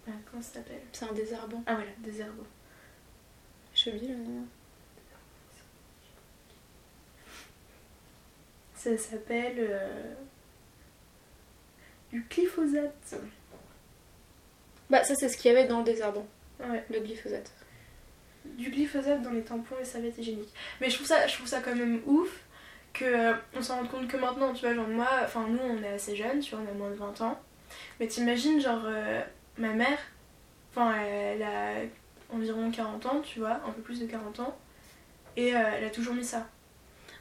[0.09, 0.81] ah, comment ça s'appelle?
[0.93, 1.63] C'est un désherbant.
[1.67, 2.45] Ah voilà, des herbes.
[3.73, 4.47] J'ai oublié le nom.
[8.75, 10.15] Ça s'appelle euh,
[12.11, 13.15] du glyphosate.
[14.91, 16.27] Bah, ça, c'est ce qu'il y avait dans le désherbant,
[16.61, 16.85] Ouais.
[16.91, 17.51] le glyphosate.
[18.45, 20.53] du glyphosate dans les tampons et serviettes hygiéniques.
[20.81, 22.29] Mais je trouve ça, je trouve ça quand même ouf
[22.93, 25.83] que euh, on s'en rende compte que maintenant, tu vois, genre moi, enfin nous on
[25.83, 27.39] est assez jeunes, tu vois, on a moins de 20 ans.
[28.01, 29.21] Mais t'imagines, genre, euh,
[29.59, 29.99] ma mère,
[30.73, 31.75] enfin elle a
[32.35, 34.57] environ 40 ans, tu vois, un peu plus de 40 ans,
[35.37, 36.47] et euh, elle a toujours mis ça.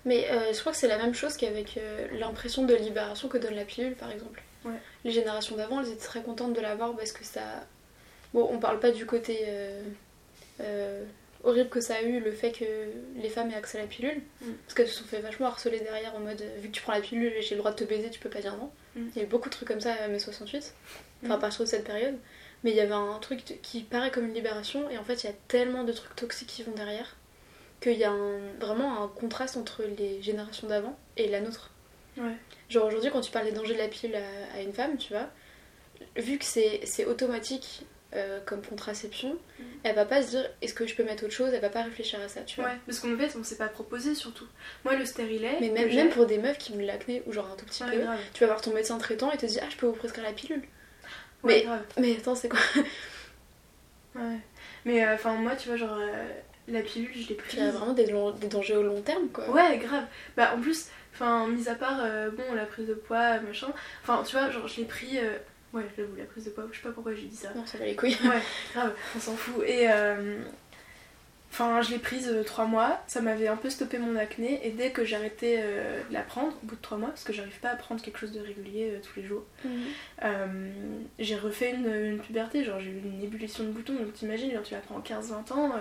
[0.05, 1.77] Mais je crois que c'est la même chose qu'avec
[2.13, 4.41] l'impression de libération que donne la pilule, par exemple.
[5.05, 7.41] Les générations d'avant, elles étaient très contentes de l'avoir parce que ça.
[8.33, 9.39] Bon, on parle pas du côté.
[9.47, 9.81] euh,
[10.61, 11.03] euh,
[11.45, 12.65] horrible que ça a eu le fait que
[13.15, 14.21] les femmes aient accès à la pilule.
[14.41, 14.51] Mm.
[14.65, 16.99] Parce qu'elles se sont fait vachement harceler derrière en mode vu que tu prends la
[16.99, 18.69] pilule et j'ai le droit de te baiser, tu peux pas dire non.
[18.95, 19.07] Mm.
[19.15, 20.73] Il y a eu beaucoup de trucs comme ça à mai 68,
[21.23, 21.39] enfin à Mm.
[21.39, 22.15] partir de cette période.
[22.65, 25.27] Mais il y avait un truc qui paraît comme une libération et en fait il
[25.27, 27.15] y a tellement de trucs toxiques qui vont derrière
[27.79, 31.71] qu'il y a un- vraiment un contraste entre les générations d'avant et la nôtre.
[32.19, 32.35] Ouais.
[32.69, 35.13] Genre aujourd'hui quand tu parles des dangers de la pilule à, à une femme, tu
[35.13, 35.27] vois,
[36.17, 39.63] vu que c'est automatique euh, comme contraception, Mm.
[39.83, 41.83] elle va pas se dire est-ce que je peux mettre autre chose, elle va pas
[41.83, 42.69] réfléchir à ça, tu vois.
[42.71, 44.47] Ouais, parce qu'en fait, on s'est pas proposé surtout.
[44.83, 45.57] Moi, le stérilet.
[45.61, 47.83] Mais même, même pour des meufs qui ont de l'acné ou genre un tout petit
[47.83, 48.19] Ouais, peu, grave.
[48.33, 50.33] tu vas voir ton médecin traitant et te dit ah je peux vous prescrire la
[50.33, 50.63] pilule.
[51.43, 51.83] Ouais, Mais- grave.
[51.99, 52.59] Mais attends c'est quoi?
[54.15, 54.37] Ouais.
[54.85, 56.25] Mais euh, enfin, moi, tu vois, genre, euh,
[56.67, 57.53] la pilule, je l'ai prise.
[57.53, 58.05] Il y a vraiment des,
[58.39, 59.49] des dangers au long terme quoi.
[59.51, 60.05] Ouais, grave.
[60.35, 60.87] Bah, en plus,
[61.19, 63.67] enfin, mis à part, euh, bon, la prise de poids, machin.
[64.03, 65.17] Enfin, tu vois, genre, je l'ai pris.
[65.17, 65.37] euh,
[65.73, 67.49] Ouais, j'avoue, la prise de poids, je sais pas pourquoi j'ai dit ça.
[67.55, 68.17] Non ça va les couilles.
[68.23, 68.41] Ouais,
[68.73, 69.63] grave, on s'en fout.
[69.67, 69.89] Et.
[69.91, 70.39] euh,
[71.51, 74.91] Enfin, je l'ai prise 3 mois, ça m'avait un peu stoppé mon acné, et dès
[74.91, 77.75] que euh, de la prendre, au bout de 3 mois, parce que j'arrive pas à
[77.75, 79.71] prendre quelque chose de régulier tous les jours, Mhm.
[81.17, 84.61] j'ai refait une, une puberté, genre j'ai eu une ébullition de boutons, donc t'imagines, genre,
[84.61, 85.71] tu la prends en 15-20 ans,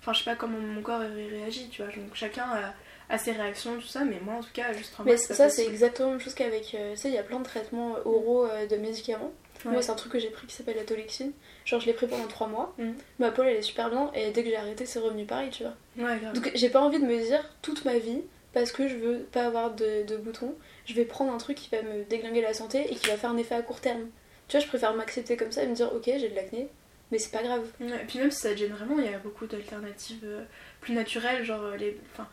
[0.00, 2.74] enfin je sais pas comment mon corps aurait réagi, tu vois, donc chacun a,
[3.12, 5.14] a ses réactions, tout ça, mais moi en tout cas, juste 3 mois.
[5.14, 7.22] Mais pas ça c'est exactement la même chose qu'avec, euh, tu sais il y a
[7.22, 9.32] plein de traitements oraux euh, de médicaments.
[9.64, 9.72] Ouais.
[9.72, 11.32] Moi c'est un truc que j'ai pris qui s'appelle la tolexine.
[11.66, 12.74] Genre je l'ai pris pendant 3 mois.
[12.78, 12.94] Mhm.
[13.18, 15.62] Ma peau elle est super bien et dès que j'ai arrêté c'est revenu pareil tu
[15.62, 15.74] vois.
[15.98, 16.32] Ouais, grave.
[16.32, 18.22] Donc j'ai pas envie de me dire toute ma vie,
[18.54, 20.54] parce que je veux pas avoir de, de boutons,
[20.86, 23.30] je vais prendre un truc qui va me déglinguer la santé et qui va faire
[23.30, 24.08] un effet à court terme.
[24.48, 26.68] Tu vois, je préfère m'accepter comme ça et me dire ok j'ai de l'acné,
[27.10, 27.64] mais c'est pas grave.
[27.80, 30.44] Ouais, et puis même si ça te gêne vraiment, il y a beaucoup d'alternatives euh,
[30.80, 32.26] plus naturelles, genre euh, les, enfin,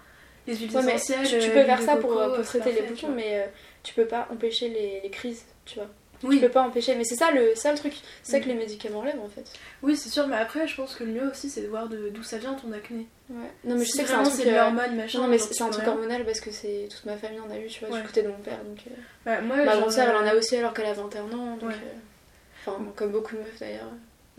[0.47, 1.28] les huiles Ouais, mais essentielles.
[1.28, 3.15] tu, tu euh, peux faire ça pour, euh, pour traiter les parfait, boutons, vois.
[3.15, 3.45] mais euh,
[3.84, 5.88] tu peux pas empêcher les, les crises, tu vois.
[6.21, 8.43] Oui, Tu peux pas empêcher, mais c'est ça le, ça le truc, c'est ça que
[8.45, 8.52] Mhm.
[8.52, 9.45] les médicaments enlèvent en fait.
[9.84, 12.23] oui c'est sûr, mais après, je pense que le mieux aussi, c'est de voir d'où
[12.23, 13.08] ça vient ton acné.
[13.30, 13.36] Ouais.
[13.63, 14.45] Non mais je sais que c'est un truc.
[14.45, 15.21] euh, machin.
[15.21, 17.67] Non mais c'est un truc hormonal parce que c'est toute ma famille en a eu,
[17.67, 18.02] tu vois, Ouais.
[18.02, 18.58] du côté de mon père.
[18.65, 20.93] Donc, euh, Ouais, moi, ma genre, grande sœur elle en a aussi alors qu'elle a
[20.93, 21.56] 21 ans.
[21.56, 21.75] Donc, Ouais.
[21.75, 23.88] euh, Enfin, comme beaucoup de meufs d'ailleurs.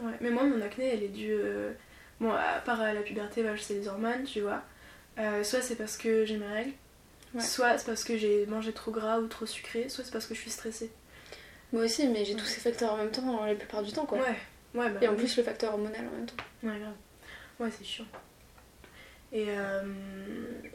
[0.00, 1.34] Ouais, mais moi, mon acné, elle est due.
[2.20, 4.60] Bon, à part à la puberté, bah, c'est les hormones, tu vois.
[5.18, 6.72] Euh, soit c'est parce que j'ai mes règles,
[7.34, 7.40] Ouais.
[7.42, 10.34] soit c'est parce que j'ai mangé trop gras ou trop sucré, soit c'est parce que
[10.34, 10.90] je suis stressée.
[11.72, 14.18] Moi aussi, mais j'ai tous ces facteurs en même temps la plupart du temps quoi.
[14.18, 14.36] Ouais,
[14.74, 14.98] ouais, bah.
[15.02, 15.18] Et en oui.
[15.18, 16.34] plus le facteur hormonal en même temps.
[16.64, 16.94] Ouais, grave.
[17.60, 18.06] Ouais, c'est chiant.
[19.32, 19.82] Et, euh,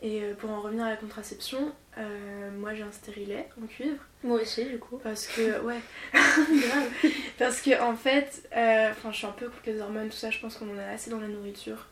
[0.02, 4.02] et euh, pour en revenir à la contraception, euh, moi j'ai un stérilet en cuivre.
[4.24, 4.98] Moi aussi du coup.
[5.04, 5.82] Parce que, ouais,
[6.14, 6.90] grave.
[7.38, 10.30] Parce que, en fait, euh, enfin, je suis un peu contre les hormones, tout ça,
[10.30, 11.88] je pense qu'on en a assez dans la nourriture.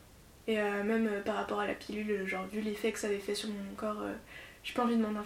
[0.47, 3.19] Et euh, même euh, par rapport à la pilule, genre, vu l'effet que ça avait
[3.19, 4.13] fait sur mon corps, euh,
[4.63, 5.17] j'ai pas envie de m'en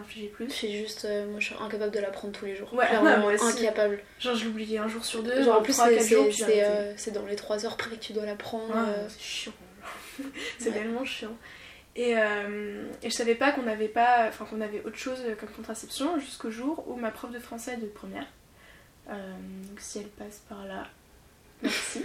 [0.00, 0.50] infliger Je plus.
[0.50, 2.72] suis juste, euh, moi je suis incapable de la prendre tous les jours.
[2.74, 3.44] Ouais, Clairement, moi aussi.
[3.64, 4.00] incapable.
[4.18, 7.12] Genre, je l'oubliais un jour sur deux, Genre en plus c'est c'est- c'est, euh, c'est
[7.12, 8.74] dans les 3 heures près que tu dois la prendre.
[8.74, 9.52] Ouais, euh, c'est chiant.
[10.58, 10.74] c'est Ouais.
[10.74, 11.36] tellement chiant.
[11.96, 15.50] Et, euh, et je savais pas qu'on avait pas, enfin qu'on avait autre chose comme
[15.50, 18.26] contraception jusqu'au jour où ma prof de français de première,
[19.10, 19.14] euh,
[19.68, 20.88] donc si elle passe par là,
[21.64, 22.00] merci,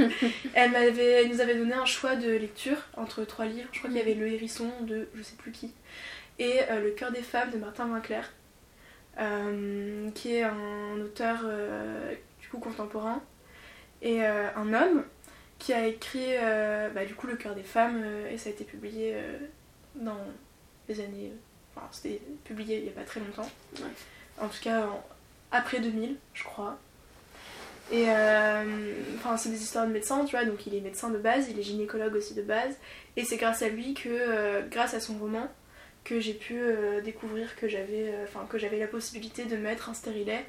[0.53, 3.67] elle m'avait, elle nous avait donné un choix de lecture entre trois livres.
[3.71, 5.73] Je crois qu'il y avait Le Hérisson de je sais plus qui
[6.39, 8.21] et euh, Le cœur des femmes de Martin Winkler,
[9.19, 13.21] euh, qui est un auteur euh, du coup contemporain
[14.01, 15.03] et un homme
[15.57, 16.35] qui a écrit
[16.95, 19.13] bah, du coup Le cœur des femmes et ça a été publié
[19.95, 20.17] dans
[20.87, 21.33] les années.
[21.75, 23.49] Enfin, c'était publié il n'y a pas très longtemps.
[23.75, 23.83] Ouais.
[24.41, 25.05] En tout cas, en-
[25.51, 26.77] après 2000, je crois.
[27.91, 28.63] Et euh,
[29.15, 31.59] enfin, c'est des histoires de médecins, tu vois, donc il est médecin de base, il
[31.59, 32.75] est gynécologue aussi de base.
[33.17, 35.47] Et c'est grâce à lui que, euh, grâce à son roman,
[36.03, 39.93] que j'ai pu euh, découvrir que j'avais enfin, que j'avais la possibilité de mettre un
[39.93, 40.45] stérilet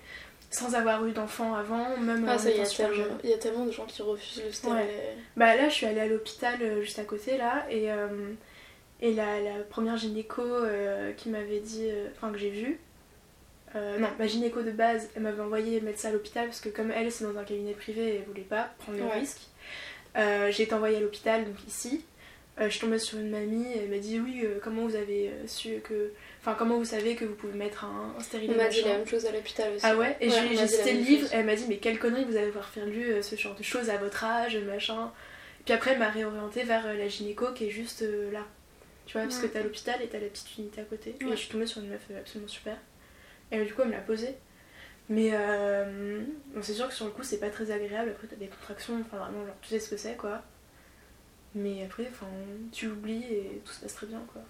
[0.51, 3.71] sans avoir eu d'enfant avant, même Ah en ça, il y, y a tellement de
[3.71, 5.17] gens qui refusent le stérilet.
[5.37, 8.33] Bah là, je suis allée à l'hôpital juste à côté là et, euh,
[9.01, 12.81] et la, la première gynéco euh, qui m'avait dit, euh, enfin que j'ai vue,
[13.77, 16.69] euh, non, ma gynéco de base, elle m'avait envoyé mettre ça à l'hôpital parce que
[16.69, 19.21] comme elle c'est dans un cabinet privé et elle voulait pas prendre le Ouais.
[19.21, 19.43] risque.
[20.17, 22.05] Euh, j'ai été envoyée à l'hôpital donc ici.
[22.61, 25.81] Euh, je suis tombée sur une mamie, elle m'a dit oui, comment vous avez su
[25.85, 28.83] que, enfin comment vous savez que vous pouvez mettre un, un stérilet On m'a dit
[28.83, 29.87] la même chose à l'hôpital aussi.
[29.87, 30.17] ah ouais?
[30.21, 32.69] Et Ouais, j'ai cité le livre, elle m'a dit mais quelle connerie vous allez avoir
[32.69, 35.13] fait lu ce genre de choses à votre âge, machin.
[35.65, 38.45] Puis après elle m'a réorientée vers la gynéco qui est juste là.
[39.07, 39.51] Tu vois, parce que Ouais.
[39.53, 41.15] t'as l'hôpital et t'as la petite unité à côté.
[41.21, 41.31] Et Ouais.
[41.33, 42.77] je suis tombée sur une meuf absolument super.
[43.53, 44.35] Et du coup elle me l'a posée.
[45.09, 46.21] Mais euh,
[46.55, 49.01] bon, c'est sûr que sur le coup c'est pas très agréable, après t'as des contractions,
[49.01, 50.43] enfin vraiment genre tu sais ce que c'est quoi.
[51.57, 52.29] Mais après, enfin,
[52.71, 54.43] tu oublies et tout se passe très bien quoi.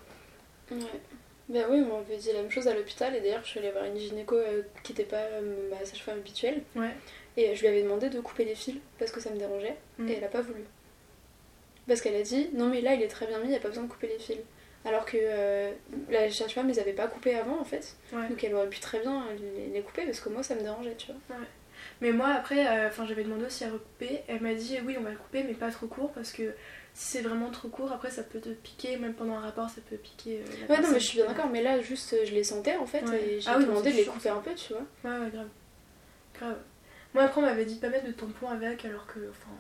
[0.77, 1.01] Ouais.
[1.49, 3.71] Bah oui, on m'avait dit la même chose à l'hôpital et d'ailleurs je suis allée
[3.73, 6.91] voir une gynéco euh, qui n'était pas euh, ma sage-femme habituelle Ouais.
[7.39, 10.09] et je lui avais demandé de couper les fils parce que ça me dérangeait Mm.
[10.09, 10.63] et elle a pas voulu.
[11.89, 13.61] Parce qu'elle a dit non, mais là il est très bien mis, il n'y a
[13.61, 14.37] pas besoin de couper les fils.
[14.85, 15.73] Alors que euh,
[16.09, 17.97] la sage-femme les avait pas coupés avant en fait.
[18.13, 18.29] Ouais.
[18.29, 20.95] Donc elle aurait pu très bien les, les couper parce que moi ça me dérangeait,
[20.97, 21.37] tu vois.
[22.03, 24.21] Mais moi, après, euh, j'avais demandé aussi à recouper.
[24.29, 26.55] Elle m'a dit oui, on va le couper, mais pas trop court parce que
[26.95, 28.97] si c'est vraiment trop court, après ça peut te piquer.
[28.97, 30.41] Même pendant un rapport, ça peut piquer.
[30.41, 32.77] euh, Ouais, non, mais je suis bien d'accord, mais là juste euh, je les sentais
[32.77, 33.23] en fait Ouais.
[33.23, 34.35] et j'ai Ah oui, demandé de les couper ça.
[34.35, 34.83] un peu, tu vois.
[35.05, 35.49] Ouais, ouais, grave.
[36.39, 36.57] Grave.
[37.13, 39.51] Moi, après, on m'avait dit de pas mettre de tampon avec, alors que, enfin.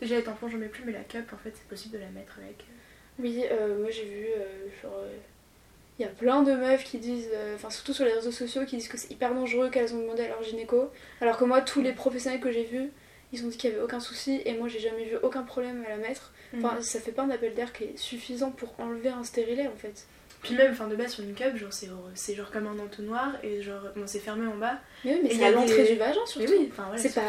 [0.00, 2.10] Déjà, les tampons, j'en mets plus, mais la cup, en fait, c'est possible de la
[2.10, 2.64] mettre avec.
[3.20, 5.04] Oui, euh, moi j'ai vu, euh, genre,
[5.98, 8.64] il y a plein de meufs qui disent, euh, enfin surtout sur les réseaux sociaux,
[8.64, 11.60] qui disent que c'est hyper dangereux qu'elles ont demandé à leur gynéco, alors que moi
[11.60, 12.90] tous les professionnels que j'ai vus,
[13.32, 15.84] ils ont dit qu'il y avait aucun souci, et moi j'ai jamais vu aucun problème
[15.86, 16.32] à la mettre.
[16.64, 19.76] Enfin, ça fait pas un appel d'air qui est suffisant pour enlever un stérilet en
[19.76, 20.06] fait.
[20.42, 23.36] Puis même, enfin, de base, sur une cup, genre, c'est c'est genre comme un entonnoir,
[23.42, 24.78] et genre, bon, c'est fermé en bas.
[25.04, 26.50] Mais oui, mais c'est à l'entrée des- du vagin surtout.
[26.58, 26.70] oui,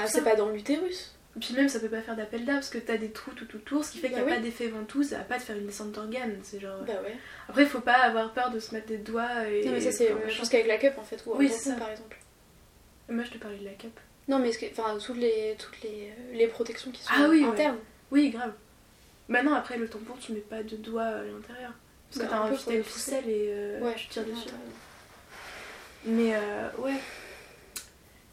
[0.07, 1.13] c'est pas dans l'utérus.
[1.39, 3.85] Puis même, ça peut pas faire d'appel d'air, parce que t'as des trous tout autour,
[3.85, 4.37] ce qui fait qu'il Bah n'y a oui.
[4.39, 6.37] pas d'effet ventouse, ça va pas te faire une descente d'organes.
[6.43, 6.81] C'est genre.
[6.85, 7.15] Bah ouais.
[7.47, 9.63] Après, il faut pas avoir peur de se mettre des doigts et.
[9.65, 10.37] Non, mais ça c'est enfin, même machin.
[10.39, 11.75] chose qu'avec la cup en fait, ou un Oui, tampon, c'est ça.
[11.75, 12.17] par exemple.
[13.09, 13.97] Moi, je te parlais de la cup.
[14.27, 17.43] Non, mais que- enfin, toutes les, toutes les, euh, les protections qui sont Ah oui,
[17.43, 17.49] ouais.
[17.49, 17.77] internes.
[18.11, 18.53] Oui, grave.
[19.29, 21.71] Maintenant, après, le tampon, tu mets pas de doigts à l'intérieur.
[22.09, 22.83] Parce que Bah, t'as un un, le pousser.
[22.83, 24.49] ficelle et euh, Ouais, tu tires dessus.
[26.05, 26.95] Mais euh, ouais.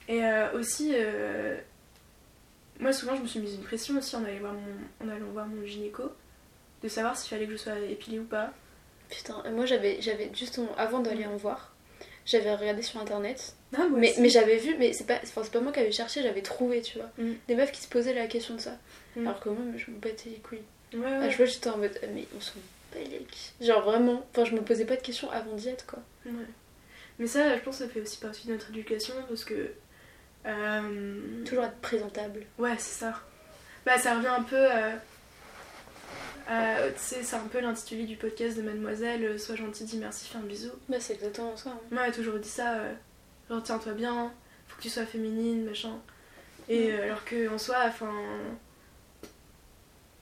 [0.08, 1.56] Et euh, aussi, euh,
[2.78, 5.26] moi souvent je me suis mise une pression aussi en allant voir mon, en allant
[5.32, 6.04] voir mon gynéco,
[6.82, 8.52] de savoir s'il fallait que je sois épilée ou pas.
[9.10, 11.74] Putain, moi j'avais, j'avais juste avant d'aller en voir,
[12.26, 14.20] j'avais regardé sur internet, Ah, moi mais, aussi.
[14.20, 17.10] mais j'avais vu, mais c'est pas, pas moi qui avais cherché, j'avais trouvé, tu vois,
[17.18, 17.32] Mm.
[17.48, 18.76] des meufs qui se posaient la question de ça.
[19.16, 19.26] Mm.
[19.26, 20.58] Alors que moi, je me battais les couilles.
[20.94, 21.28] Ouais, À ouais.
[21.28, 22.52] chaque fois, j'étais en mode, euh, mais on s'en
[22.92, 23.66] bat les couilles.
[23.66, 26.00] Genre vraiment, enfin, je me posais pas de questions avant d'y être, quoi.
[26.26, 26.32] Ouais.
[27.18, 29.70] Mais ça, je pense que ça fait aussi partie de notre éducation parce que.
[30.46, 32.46] Euh, Toujours être présentable.
[32.58, 33.20] Ouais, c'est ça.
[33.86, 34.92] Bah, ça revient un peu à.
[36.48, 39.98] à- tu sais, c'est un peu l'intitulé du podcast de Mademoiselle euh, Sois gentil, dis
[39.98, 40.70] merci, fais un bisou.
[40.88, 41.70] Bah, c'est exactement ça.
[41.70, 41.80] hein.
[41.90, 42.92] Moi, elle a toujours dit ça, euh,
[43.50, 44.32] genre tiens-toi bien,
[44.68, 45.98] faut que tu sois féminine, machin.
[46.68, 48.12] Et euh, alors que en soi, enfin.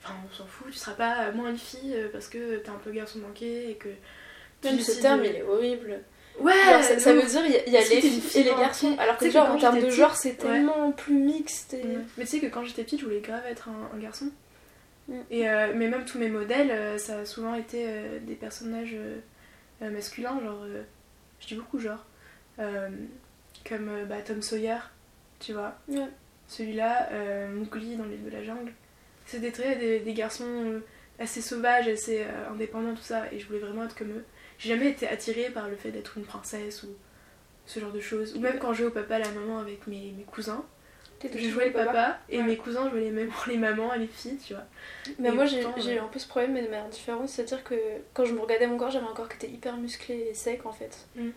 [0.03, 2.79] Enfin, on s'en fout, tu seras pas moins une fille euh, parce que t'es un
[2.79, 3.89] peu garçon manqué et que.
[4.63, 6.01] tu Même ce terme, de- il est horrible.
[6.41, 6.53] Ouais!
[6.65, 9.17] Genre, ça, veut dire il y a, y les filles et les fille garçons, alors
[9.17, 10.35] que genre que en termes de genre c'est ouais.
[10.37, 11.75] tellement plus mixte.
[11.75, 11.83] Et...
[11.83, 11.99] Ouais.
[12.19, 14.31] Mais tu sais que quand j'étais petite, je voulais grave être un, un garçon.
[15.09, 15.15] Mm.
[15.31, 18.97] Et, euh, mais même tous mes modèles, euh, ça a souvent été euh, des personnages
[19.81, 20.65] masculins, genre.
[21.41, 22.05] je dis beaucoup genre.
[22.59, 24.79] comme bah, Tom Sawyer,
[25.41, 25.77] tu vois.
[26.49, 27.09] Celui-là,
[27.49, 28.73] Mowgli dans l'île de la jungle.
[29.27, 30.81] C'est des traits des, des garçons
[31.19, 33.25] assez sauvages, assez indépendants, tout ça.
[33.33, 34.25] Et je voulais vraiment être comme eux.
[34.59, 36.89] J'ai jamais été attirée par le fait d'être une princesse ou
[37.67, 38.35] ce genre de choses.
[38.37, 40.65] Ou même quand je jouais au papa, la maman avec mes, mes cousins.
[41.23, 42.45] Je jouais le papa, et Ouais.
[42.45, 44.65] mes cousins jouaient les, mêmes, les mamans et les filles, tu vois.
[45.19, 47.75] Mais Et moi j'ai eu un peu ce problème mais de manière différente, c'est-à-dire que
[48.13, 50.67] quand je me regardais mon corps, j'avais un corps qui était hyper musclé et sec
[50.67, 51.07] en fait.
[51.17, 51.31] Mm.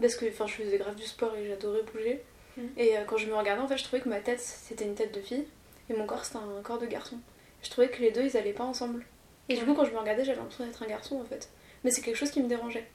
[0.00, 2.22] Parce que enfin, je faisais grave du sport et j'adorais bouger.
[2.56, 2.62] Mm.
[2.76, 4.94] Et euh, quand je me regardais, en fait, je trouvais que ma tête c'était une
[4.94, 5.44] tête de fille
[5.90, 7.16] et mon corps c'était un corps de garçon.
[7.62, 9.04] Je trouvais que les deux ils allaient pas ensemble.
[9.48, 11.48] Et du coup, quand je me regardais, j'avais l'impression d'être un garçon en fait.
[11.84, 12.88] Mais c'est quelque chose qui me dérangeait.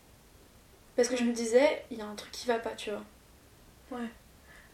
[0.95, 3.03] Parce que je me disais, il y a un truc qui va pas, tu vois.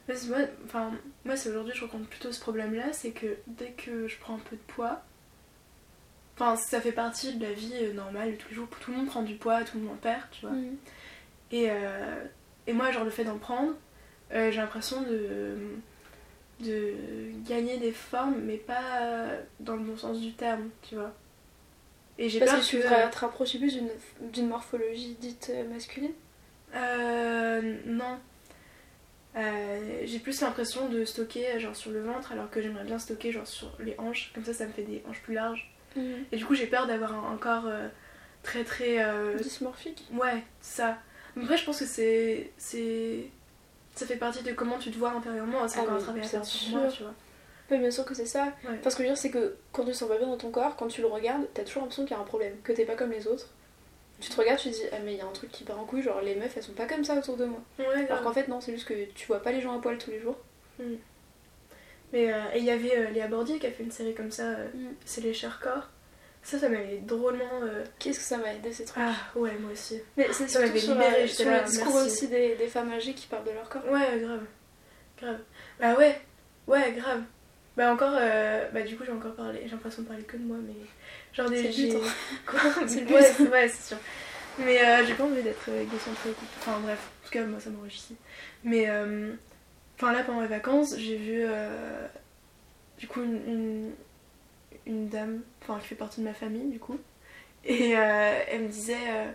[0.07, 0.91] Parce que moi, enfin,
[1.23, 4.39] moi c'est aujourd'hui je rencontre plutôt ce problème-là, c'est que dès que je prends un
[4.39, 5.03] peu de poids,
[6.35, 8.97] enfin ça fait partie de la vie euh, normale de tous les jours, tout le
[8.97, 10.55] monde prend du poids, tout le monde en perd, tu vois.
[10.55, 10.77] Mm.
[11.51, 12.25] Et, euh,
[12.65, 13.73] et moi, genre le fait d'en prendre,
[14.31, 15.57] euh, j'ai l'impression de,
[16.61, 16.95] de
[17.47, 21.13] gagner des formes, mais pas dans le bon sens du terme, tu vois.
[22.19, 22.81] Et j'ai peur que tu que...
[22.83, 23.79] voudrais te rapprocher plus
[24.21, 26.11] d'une- morphologie dite euh, masculine.
[26.75, 28.19] Euh, non.
[29.37, 32.97] Euh, j'ai plus l'impression de stocker euh, genre sur le ventre alors que j'aimerais bien
[32.97, 35.71] stocker genre sur les hanches comme ça ça me fait des hanches plus larges
[36.31, 37.87] et du coup j'ai peur d'avoir un, un corps euh,
[38.41, 40.07] très très euh, Dysmorphique.
[40.13, 40.97] ouais ça
[41.35, 43.25] Mais après je pense que c'est c'est
[43.93, 46.21] ça fait partie de comment tu te vois intérieurement c'est Ah encore un oui, travail
[46.23, 47.13] à faire sur moi tu vois
[47.71, 48.45] Oui, bien sûr que c'est ça.
[48.63, 48.75] Ouais.
[48.79, 50.37] Enfin, ce que je veux dire, c'est que quand tu te sens pas bien dans
[50.37, 52.71] ton corps, quand tu le regardes, t'as toujours l'impression qu'il y a un problème, que
[52.73, 53.47] t'es pas comme les autres.
[54.19, 55.79] Tu te regardes, tu te dis, ah, mais il y a un truc qui part
[55.79, 57.59] en couille, genre les meufs elles sont pas comme ça autour de moi.
[57.79, 59.97] ouais Alors qu'en fait, non, c'est juste que tu vois pas les gens à poil
[59.97, 60.35] tous les jours.
[62.11, 64.31] mais euh, et il y avait euh, Léa Bordier qui a fait une série comme
[64.31, 64.87] ça euh, Mm.
[65.05, 65.89] c'est les chers corps
[66.41, 69.71] ça ça m'avait drôlement euh, Qu'est-ce que ça m'a aidé ces trucs ah ouais moi
[69.73, 72.07] aussi Mais c'est ça m'avait sur, libérée, sur là, le discours merci.
[72.07, 73.85] aussi des, des femmes âgées qui parlent de leur corps.
[73.91, 74.41] Ouais, grave.
[75.21, 75.39] Grave.
[75.79, 76.19] Bah ouais,
[76.67, 77.23] ouais, grave.
[77.79, 80.43] Bah encore, euh, bah du coup j'ai encore parlé, j'ai l'impression de parler que de
[80.43, 80.73] moi, mais
[81.31, 81.71] genre des...
[81.71, 81.97] C'est.
[82.45, 83.97] Quoi C'est le Ouais, c'est sûr.
[84.57, 86.31] Mais euh, j'ai pas envie d'être euh, égocentrée.
[86.57, 88.17] Enfin bref, en tout cas moi ça m'enrichit.
[88.65, 89.33] Mais euh,
[89.95, 92.05] enfin là pendant les vacances, j'ai vu euh,
[92.97, 93.91] du coup une, une,
[94.85, 96.99] une dame, enfin qui fait partie de ma famille du coup.
[97.63, 99.31] Et elle me disait, euh,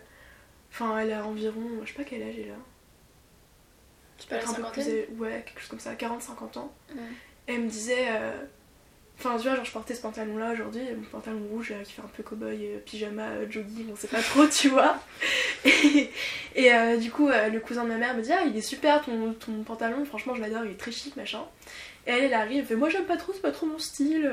[0.71, 2.57] enfin elle a environ, je sais pas quel âge elle a.
[4.19, 4.83] Tu Peut-être un peu plus,
[5.19, 6.75] ouais, quelque chose comme ça, 40-50 ans.
[6.95, 7.01] Ouais.
[7.47, 8.33] Elle me disait, euh,
[9.19, 11.93] enfin tu vois, genre je portais ce pantalon là aujourd'hui, mon pantalon rouge euh, qui
[11.93, 14.99] fait un peu cow-boy, euh, pyjama, euh, jogging, on sait pas trop, tu vois.
[15.65, 19.33] Et, du coup, le cousin de ma mère me dit, ah il est super ton,
[19.35, 21.43] ton pantalon, franchement je l'adore, il est très chic, machin.
[22.07, 24.31] Et elle, elle arrive, elle fait, moi j'aime pas trop, c'est pas trop mon style.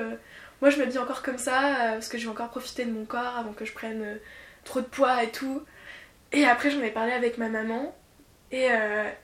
[0.62, 3.38] Moi je m'habille encore comme ça, parce que je vais encore profiter de mon corps
[3.38, 4.20] avant que je prenne
[4.64, 5.64] trop de poids et tout.
[6.32, 7.96] Et après j'en ai parlé avec ma maman.
[8.52, 8.68] Et,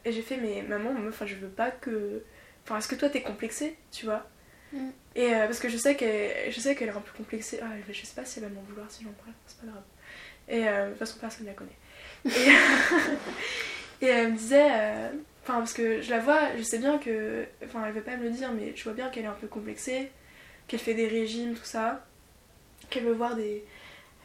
[0.06, 2.24] et j'ai fait, mais maman, enfin, je veux pas que.
[2.68, 4.28] Enfin, est-ce que toi t'es complexée, tu vois
[4.74, 4.90] Mm.
[5.16, 7.58] Et euh, parce que je sais qu'elle je sais qu'elle est un peu complexée.
[7.64, 9.84] Ah, je sais pas si elle va m'en vouloir si j'en parle, c'est pas grave.
[10.50, 11.78] Et euh, de toute façon, personne ne la connaît.
[12.26, 12.52] Et,
[14.06, 14.68] et elle me disait.
[14.72, 15.10] euh,
[15.44, 17.46] Enfin, parce que je la vois, je sais bien que.
[17.64, 19.48] Enfin, elle veut pas me le dire, mais je vois bien qu'elle est un peu
[19.48, 20.12] complexée,
[20.68, 22.06] qu'elle fait des régimes, tout ça.
[22.90, 23.64] Qu'elle veut voir des.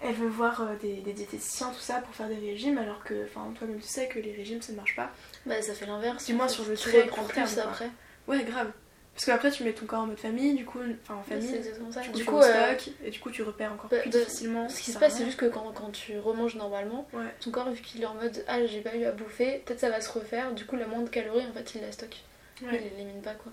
[0.02, 3.24] Elle veut voir euh, des, des diététiciens, tout ça, pour faire des régimes, alors que,
[3.24, 5.12] enfin, toi-même tu sais que les régimes ça ne marche pas.
[5.46, 6.26] Bah, ça fait l'inverse.
[6.26, 7.88] Du moins sur le très plus terme, après.
[8.28, 8.70] Ouais, grave.
[9.14, 11.92] Parce qu'après tu mets ton corps en mode famille, du coup, enfin en famille, exactement
[11.92, 12.00] ça.
[12.00, 14.68] du coup, Du euh, stock, et du coup tu repères encore bah, plus de- difficilement.
[14.70, 17.24] ce qui se passe, c'est juste que quand, quand tu remanges normalement, Ouais.
[17.40, 19.90] ton corps, vu qu'il est en mode Ah, j'ai pas eu à bouffer, peut-être ça
[19.90, 20.54] va se refaire.
[20.54, 22.16] Du coup, la moindre calorie, en fait, il la stocke.
[22.62, 22.68] Ouais.
[22.82, 23.52] Il l'élimine pas, quoi.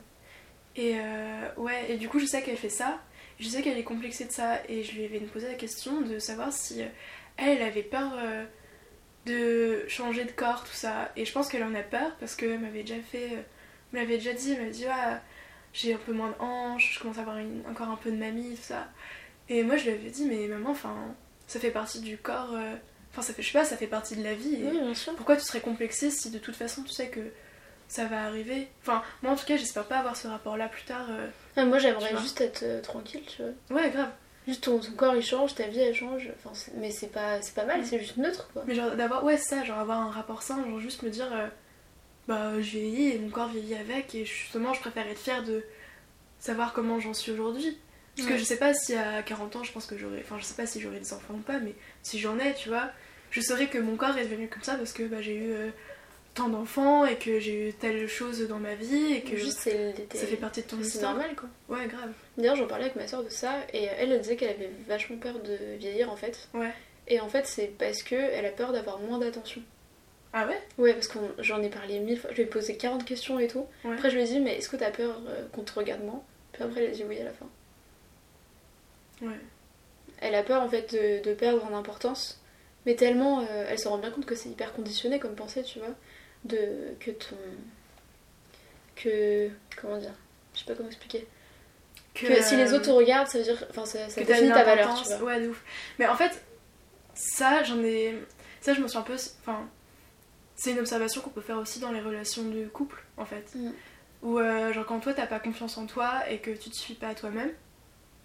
[0.78, 3.00] Et euh, ouais, et du coup, je sais qu'elle fait ça.
[3.40, 4.60] Je sais qu'elle est complexée de ça.
[4.70, 6.86] Et je lui avais posé la question de savoir si euh,
[7.36, 8.46] elle, elle avait peur euh,
[9.26, 11.12] de changer de corps, tout ça.
[11.18, 13.44] Et je pense qu'elle en a peur parce qu'elle m'avait déjà fait.
[13.94, 14.54] Me l'avait déjà dit.
[14.54, 14.86] Elle m'a dit
[15.74, 18.18] j'ai un peu moins de hanches, je commence à avoir une- encore un peu de
[18.18, 18.88] mamie, tout ça.
[19.50, 20.96] Et moi, je lui avais dit Mais maman, enfin,
[21.48, 22.54] ça fait partie du corps.
[22.54, 22.76] euh,
[23.12, 24.54] Enfin, ça fait, je sais pas, ça fait partie de la vie.
[24.56, 25.16] et- Oui, bien sûr.
[25.16, 27.22] pourquoi tu serais complexée si de toute façon tu sais que
[27.88, 28.68] ça va arriver?
[28.84, 31.08] Enfin, moi en tout cas, j'espère pas avoir ce rapport-là plus tard.
[31.10, 31.28] euh.
[31.56, 33.82] Ah, moi, j'aimerais juste être euh, tranquille, tu vois.
[33.82, 34.12] Ouais, grave.
[34.48, 36.30] Juste ton, ton corps il change, ta vie elle change.
[36.46, 38.64] Enfin, mais c'est pas, pas mal, c'est juste neutre, quoi.
[38.68, 41.32] Mais genre d'avoir, ouais, c'est ça, genre avoir un rapport sain, genre juste me dire,
[42.30, 45.64] bah je vieillis et mon corps vieillit avec, et justement, je préfère être fière de
[46.40, 47.78] savoir comment j'en suis aujourd'hui.
[48.16, 50.20] Parce que je sais pas si à 40 ans, je pense que j'aurais.
[50.20, 52.70] Enfin, je sais pas si j'aurai des enfants ou pas, mais si j'en ai, tu
[52.70, 52.90] vois,
[53.32, 55.70] je saurais que mon corps est devenu comme ça parce que bah, j'ai eu euh,
[56.36, 60.26] tant d'enfants et que j'ai eu telle chose dans ma vie et que Juste, ça
[60.28, 61.14] fait partie de ton c'est histoire.
[61.14, 61.50] normal, quoi.
[61.76, 62.12] Ouais, grave.
[62.38, 65.18] D'ailleurs, j'en parlais avec ma soeur de ça, et elle, elle disait qu'elle avait vachement
[65.18, 66.50] peur de vieillir, en fait.
[66.54, 66.74] Ouais.
[67.08, 69.62] Et en fait, c'est parce que elle a peur d'avoir moins d'attention.
[70.34, 70.62] Ah ouais?
[70.78, 73.48] Ouais, parce que j'en ai parlé mille fois, je lui ai posé 40 questions et
[73.48, 73.66] tout.
[73.84, 73.94] Ouais.
[73.94, 76.22] Après, je lui ai dit, mais est-ce que t'as peur euh, qu'on te regarde moins?
[76.52, 77.48] Puis après, elle a dit oui à la fin.
[79.22, 79.40] Ouais.
[80.22, 82.42] Elle a peur, en fait, de, de perdre en importance,
[82.86, 85.80] mais tellement, euh, elle se rend bien compte que c'est hyper conditionné comme pensée, tu
[85.80, 85.96] vois,
[86.46, 87.36] de que ton.
[88.96, 89.50] que.
[89.82, 90.14] comment dire
[90.54, 91.28] Je sais pas comment expliquer.
[92.14, 93.66] Que, si les euh, autres te regardent, ça veut dire.
[93.70, 95.10] Enfin, ça, ça que définit ta valeur, importance.
[95.10, 95.28] tu vois.
[95.34, 95.64] Ouais, de ouf.
[96.00, 96.42] Mais en fait,
[97.14, 98.16] ça, j'en ai.
[98.62, 99.16] Ça, je me suis un peu.
[99.42, 99.68] Enfin,
[100.62, 103.46] c'est une observation qu'on peut faire aussi dans les relations de couple, en fait.
[103.56, 103.72] Mm.
[104.24, 106.96] Où, euh, genre, quand toi, t'as pas confiance en toi et que tu te suis
[106.96, 107.52] pas à toi-même.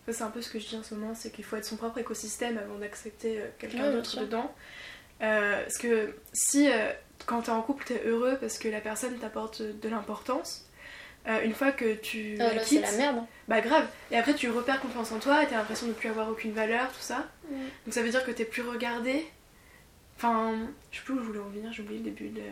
[0.06, 1.64] Ça, c'est un peu ce que je dis en ce moment, c'est qu'il faut être
[1.64, 4.52] son propre écosystème avant d'accepter euh, quelqu'un Ouais, d'autre dedans.
[5.22, 6.90] Euh, parce que si, euh,
[7.26, 10.68] quand t'es en couple, t'es heureux parce que la personne t'apporte de l'importance,
[11.42, 13.16] une fois que tu Ah, la c'est quittes, la merde.
[13.18, 13.26] hein.
[13.48, 13.86] bah grave.
[14.10, 16.52] Et après, tu repères confiance en toi et t'as l'impression de ne plus avoir aucune
[16.52, 17.24] valeur, tout ça.
[17.50, 19.24] Donc ça veut dire que t'es plus regardé.
[20.16, 22.42] Enfin, je sais plus où je voulais en venir, j'ai oublié le début de.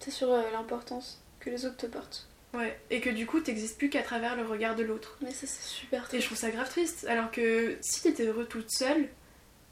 [0.00, 2.26] C'est sur euh, l'importance que les autres te portent.
[2.54, 5.18] Ouais, et que du coup, t'existes plus qu'à travers le regard de l'autre.
[5.20, 6.26] Mais ça, c'est super Et je triste.
[6.26, 7.04] trouve ça grave triste.
[7.08, 9.08] Alors que si t'étais heureux toute seule,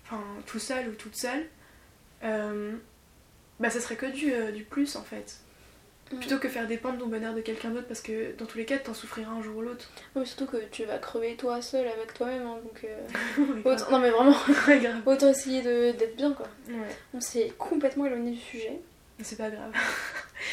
[0.04, 1.48] enfin, tout seul ou toute seule,
[2.22, 2.76] euh,
[3.60, 5.40] bah ça serait que du, euh, du plus en fait.
[6.08, 8.78] Plutôt que faire dépendre ton bonheur de quelqu'un d'autre parce que dans tous les cas,
[8.78, 9.86] t'en souffriras un jour ou l'autre.
[10.14, 12.46] Oui, surtout que tu vas crever toi seul avec toi-même.
[12.46, 14.36] hein, donc, euh, Ouais, autant- Non, mais vraiment,
[15.06, 16.46] autant essayer de- d'être bien, quoi.
[16.68, 16.74] Ouais,
[17.12, 18.78] On s'est complètement éloigné du sujet.
[19.20, 19.72] c'est pas grave.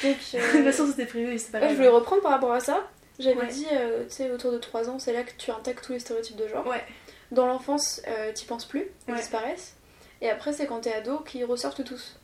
[0.04, 1.72] Donc, De euh, toute façon, c'était prévu, c'est pas ouais, grave.
[1.74, 2.90] je voulais reprendre par rapport à ça.
[3.20, 5.92] J'avais dit, euh, tu sais, autour de 3 ans, c'est là que tu intègres tous
[5.94, 6.66] les stéréotypes de genre.
[6.66, 6.84] Ouais,
[7.32, 9.76] Dans l'enfance, euh, t'y penses plus, ils disparaissent.
[10.22, 12.18] Et après, c'est quand t'es ado qu'ils ressortent tous.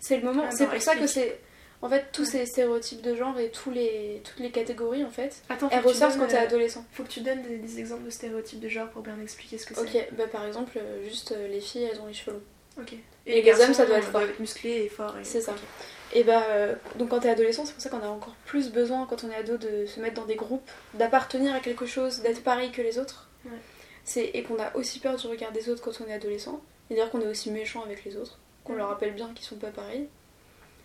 [0.00, 0.42] C'est le moment.
[0.48, 1.38] Ah, c'est pour ça que c'est.
[1.82, 2.28] En fait, tous Ouais.
[2.28, 6.16] ces stéréotypes de genre et tous les, toutes les catégories, en fait, Attends, elles ressortent
[6.18, 6.84] quand t'es euh, adolescent.
[6.92, 9.66] Faut que tu donnes des, des exemples de stéréotypes de genre pour bien expliquer ce
[9.66, 9.80] que c'est.
[9.80, 12.82] Ok, bah par exemple, euh, juste euh, les filles, elles ont les cheveux longs.
[12.82, 12.94] Ok.
[13.26, 14.22] Et les hommes, ça doit être fort.
[14.38, 15.18] musclés et forts.
[15.18, 15.54] et- C'est ça.
[16.14, 19.06] Et bah, euh, donc quand t'es adolescent, c'est pour ça qu'on a encore plus besoin,
[19.06, 22.42] quand on est ado, de se mettre dans des groupes, d'appartenir à quelque chose, d'être
[22.44, 23.28] pareil que les autres.
[23.44, 23.50] Ouais.
[24.04, 26.60] C'est Et qu'on a aussi peur du regard des autres quand on est adolescent.
[26.90, 28.78] Et d'ailleurs qu'on est aussi méchant avec les autres, qu'on Ouais.
[28.78, 30.08] leur rappelle bien qu'ils sont pas pareils.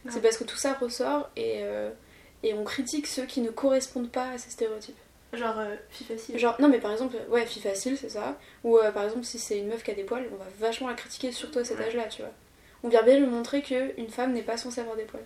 [0.07, 0.13] Ouais.
[0.13, 1.91] C'est parce que tout ça ressort et, euh,
[2.43, 4.97] et on critique ceux qui ne correspondent pas à ces stéréotypes.
[5.33, 6.37] Genre euh, fille facile.
[6.39, 8.39] Genre, non, mais par exemple, ouais, fille facile, c'est ça.
[8.63, 10.87] Ou euh, par exemple, si c'est une meuf qui a des poils, on va vachement
[10.87, 11.85] la critiquer, surtout à cet Ouais.
[11.87, 12.31] âge-là, tu vois.
[12.83, 15.25] On vient bien lui montrer qu'une femme n'est pas censée avoir des poils.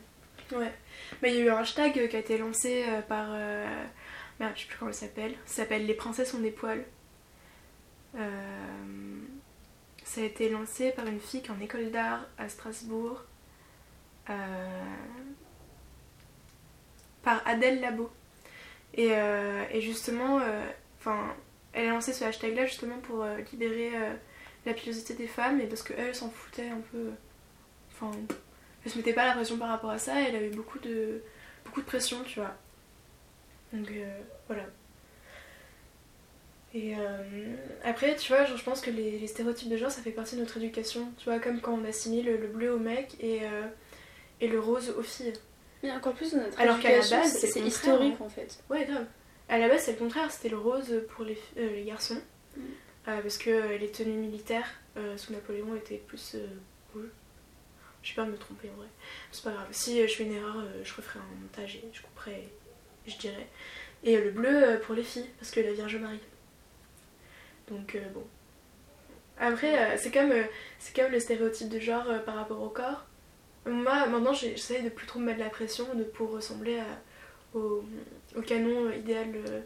[0.54, 0.72] Ouais.
[1.22, 3.28] Mais il y a eu un hashtag euh, qui a été lancé par.
[3.32, 3.68] euh,
[4.40, 5.34] Merde, je sais plus comment il s'appelle.
[5.46, 6.84] Ça s'appelle Les princesses ont des poils.
[8.18, 8.20] Euh,
[10.04, 13.24] Ça a été lancé par une fille qui est en école d'art à Strasbourg.
[14.32, 14.36] Euh,
[17.24, 18.10] Par Adèle Labo.
[18.94, 20.66] Et, euh, justement, euh,
[21.74, 23.92] elle a lancé ce hashtag là justement pour libérer
[24.66, 27.12] la pilosité des femmes et parce qu'elle s'en foutait un peu.
[27.92, 28.12] Enfin,
[28.84, 31.22] elle se mettait pas la pression par rapport à ça, elle a eu beaucoup de,
[31.64, 32.54] beaucoup de pression, tu vois.
[33.72, 33.88] Donc
[34.48, 34.64] voilà.
[36.74, 36.96] Et
[37.84, 40.58] après, tu vois, je pense que les, stéréotypes de genre, ça fait partie de notre
[40.58, 41.12] éducation.
[41.18, 43.42] Tu vois, comme quand on assimile le, le bleu au mec et,
[44.42, 45.34] et le rose aux filles.
[45.84, 48.62] Mais encore plus notre Alors qu'à la base, c'est historique en fait.
[48.70, 49.06] Ouais, grave.
[49.48, 52.22] À la base, c'est le contraire, c'était le rose pour les, euh, les garçons.
[52.56, 52.62] Mm.
[53.08, 56.38] Euh, parce que euh, les tenues militaires euh, sous Napoléon étaient plus
[56.94, 57.10] rouges.
[58.04, 58.88] J'ai peur de me tromper en vrai.
[59.32, 59.68] C'est pas grave.
[59.72, 62.50] Si je fais une erreur, je referai un montage et je couperai
[63.06, 63.48] et je dirai.
[64.04, 66.20] Et le bleu pour les filles, parce que la Vierge Marie.
[67.68, 68.24] Donc bon.
[69.40, 70.34] Après, c'est comme,
[70.96, 73.06] comme le stéréotype de genre par rapport au corps.
[73.66, 77.84] Moi, maintenant, j'essaie de plus trop me mettre la pression de pour ressembler à, au,
[78.36, 79.62] au canon idéal euh,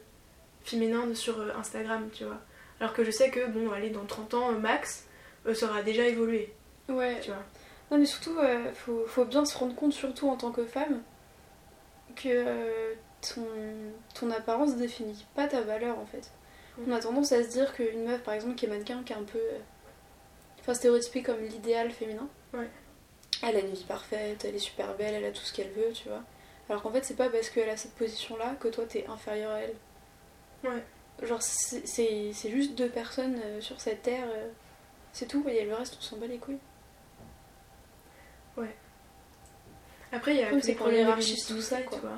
[0.64, 2.40] féminin sur euh, Instagram, tu vois.
[2.80, 5.06] Alors que je sais que, bon, allez, dans 30 ans, euh, max,
[5.54, 6.54] ça aura déjà évolué,
[6.90, 7.20] Ouais.
[7.22, 7.44] tu vois.
[7.92, 11.02] Non, mais surtout, euh, faut, faut bien se rendre compte, surtout en tant que femme,
[12.16, 13.46] que euh, ton,
[14.20, 16.32] ton apparence définit pas ta valeur en fait.
[16.86, 19.16] On a tendance à se dire qu'une meuf, par exemple, qui est mannequin, qui est
[19.16, 19.38] un peu.
[19.40, 19.60] euh,
[20.60, 22.68] Enfin, stéréotypée comme l'idéal féminin, Ouais.
[23.46, 25.92] Elle a une vie parfaite, elle est super belle, elle a tout ce qu'elle veut,
[25.94, 26.22] tu vois.
[26.70, 29.60] Alors qu'en fait, c'est pas parce qu'elle a cette position-là que toi t'es inférieur à
[29.62, 29.76] elle.
[30.64, 30.84] Ouais.
[31.28, 34.50] Genre, c'est juste deux personnes euh, sur cette terre, euh,
[35.14, 36.58] c'est tout, et le reste, on s'en bat les couilles.
[40.12, 41.98] Après, il y a c'est les problèmes l'hierarchie, tout ça, quoi.
[41.98, 42.18] tu vois.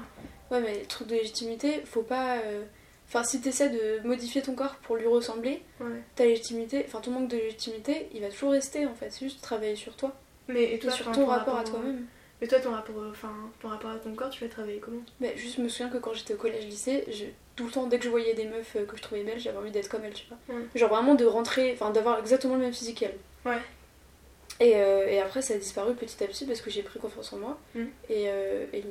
[0.51, 2.38] Ouais, mais le truc de légitimité, faut pas.
[2.39, 2.63] euh,
[3.07, 6.03] Enfin, si t'essaies de modifier ton corps pour lui ressembler, Ouais.
[6.15, 9.09] ta légitimité, enfin ton manque de légitimité, il va toujours rester en fait.
[9.11, 10.13] C'est juste travailler sur toi
[10.47, 12.05] Mais et toi, sur ton rapport à toi-même.
[12.39, 15.01] Mais toi, ton rapport, au- enfin, ton rapport à ton corps, tu l'as travaillé comment?
[15.35, 17.25] Juste, je me souviens que quand j'étais au collège-lycée, je-
[17.55, 19.57] tout le temps, dès que je voyais des meufs euh, que je trouvais belles, j'avais
[19.57, 20.57] envie d'être comme elles, tu vois.
[20.75, 23.17] Genre vraiment de rentrer, enfin d'avoir exactement le même physique qu'elles.
[23.45, 23.57] Ouais.
[24.59, 27.33] Et, euh, et après, ça a disparu petit à petit parce que j'ai pris confiance
[27.33, 27.57] en moi.
[27.73, 27.79] Mm.
[28.09, 28.83] Et, euh, et,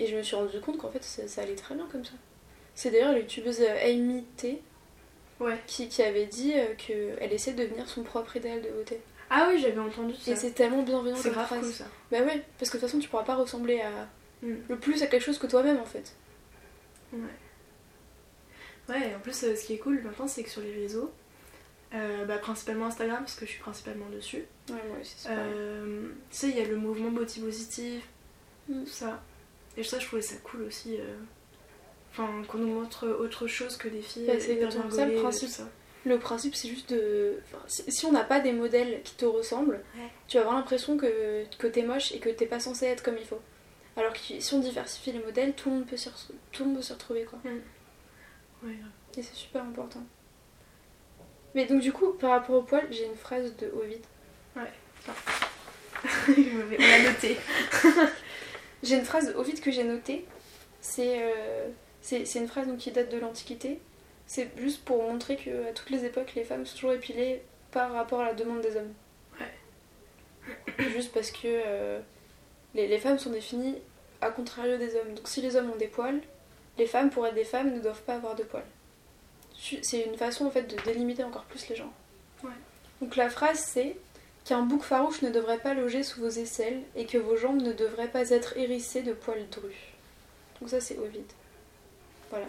[0.00, 2.12] et je me suis rendu compte qu'en fait, ça, ça allait très bien comme ça.
[2.74, 4.60] C'est d'ailleurs la youtubeuse euh, Amy T
[5.40, 5.56] Ouais.
[5.68, 8.98] qui, qui avait dit euh, qu'elle essaie de devenir son propre idéal de beauté.
[9.30, 10.32] Ah oui, j'avais entendu ça.
[10.32, 11.84] Et c'est tellement bienveillant C'est grave cool ça.
[12.10, 14.08] Bah ouais, parce que de toute façon, tu pourras pas ressembler à
[14.40, 14.54] Mm.
[14.68, 16.14] le plus à quelque chose que toi-même en fait.
[17.12, 17.18] Ouais.
[18.88, 21.10] Ouais, et en plus, euh, ce qui est cool maintenant, c'est que sur les réseaux,
[21.94, 26.08] euh, bah, principalement Instagram, parce que je suis principalement dessus, Ouais, moi aussi, c'est euh,
[26.30, 28.00] tu sais, il y a le mouvement body positive,
[28.68, 28.84] Mm.
[28.84, 29.22] tout ça.
[29.76, 30.96] Et ça, je trouvais ça cool aussi.
[31.00, 31.16] euh,
[32.12, 35.48] Enfin, qu'on nous montre autre chose que des filles Bah, c'est hyper ça, le principe.
[35.50, 35.68] ça.
[36.04, 37.40] Le principe, c'est juste de.
[37.44, 40.08] enfin, si on n'a pas des modèles qui te ressemblent, Ouais.
[40.28, 43.16] tu vas avoir l'impression que, que t'es moche et que t'es pas censé être comme
[43.18, 43.40] il faut.
[43.96, 46.68] Alors que si on diversifie les modèles, tout le monde peut s'y re- tout le
[46.68, 47.38] monde peut s'y retrouver quoi.
[47.44, 48.72] Ouais,
[49.16, 50.02] Et c'est super important.
[51.54, 54.02] Mais donc, du coup, par rapport au poil, j'ai une phrase de Ovid.
[56.28, 57.36] On l'a noté.
[58.84, 60.24] J'ai une phrase de Ovid que j'ai notée.
[60.80, 61.68] C'est euh,
[62.00, 63.80] c'est une phrase donc, qui date de l'Antiquité.
[64.28, 67.92] C'est juste pour montrer que à toutes les époques, les femmes sont toujours épilées par
[67.92, 68.92] rapport à la demande des hommes.
[70.78, 71.98] Juste parce que euh,
[72.74, 73.76] les, les femmes sont définies
[74.20, 75.14] à contrario des hommes.
[75.14, 76.20] Donc si les hommes ont des poils,
[76.76, 78.64] les femmes, pour être des femmes, ne doivent pas avoir de poils.
[79.82, 81.92] C'est une façon en fait de délimiter encore plus les gens.
[82.44, 82.50] Ouais.
[83.00, 83.96] Donc la phrase c'est
[84.44, 87.72] qu'un bouc farouche ne devrait pas loger sous vos aisselles et que vos jambes ne
[87.72, 89.74] devraient pas être hérissées de poils drus.
[90.60, 91.24] Donc ça c'est Ovid.
[92.30, 92.46] Voilà.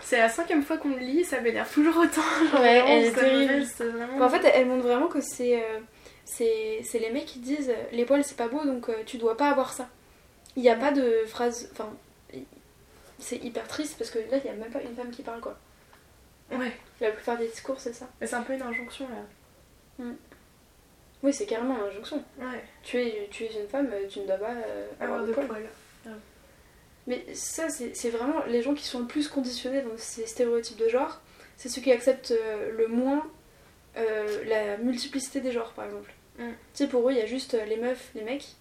[0.00, 2.20] C'est la cinquième fois qu'on le lit, ça m'énerve toujours autant.
[2.52, 3.64] Genre, Ouais, vraiment, elle est terrible.
[3.92, 5.78] vraiment- en fait, elle montre vraiment que c'est euh,
[6.24, 9.36] c'est les mecs qui disent euh, les poils c'est pas beau donc euh, tu dois
[9.36, 9.88] pas avoir ça.
[10.56, 11.68] Il n'y a pas de phrase.
[11.72, 11.88] Enfin,
[13.18, 15.40] c'est hyper triste parce que là il y a même pas une femme qui parle
[15.40, 15.56] quoi.
[16.50, 18.06] Ouais, La plupart des discours c'est ça.
[18.20, 20.04] Mais c'est un peu une injonction là.
[21.22, 22.22] Oui, c'est carrément une injonction.
[22.38, 25.26] Ouais, Tu es, tu es une femme, tu ne dois pas euh, avoir, avoir de
[25.28, 25.46] de poils.
[25.46, 25.66] poils.
[27.06, 30.88] Mais ça, c'est vraiment les gens qui sont le plus conditionnés dans ces stéréotypes de
[30.88, 31.20] genre.
[31.56, 33.28] C'est ceux qui acceptent euh, le moins
[33.96, 36.12] euh, la multiplicité des genres, par exemple.
[36.38, 36.48] Mm.
[36.50, 38.56] Tu sais, pour eux, il y a juste euh, les meufs, les mecs.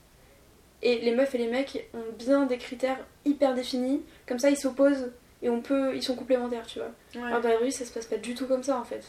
[0.81, 4.01] Et les meufs et les mecs ont bien des critères hyper définis.
[4.27, 5.11] Comme ça, ils s'opposent
[5.43, 6.91] et on peut, ils sont complémentaires, tu vois.
[7.15, 7.27] Ouais.
[7.27, 9.03] Alors dans la vie, ça se passe pas du tout comme ça en fait.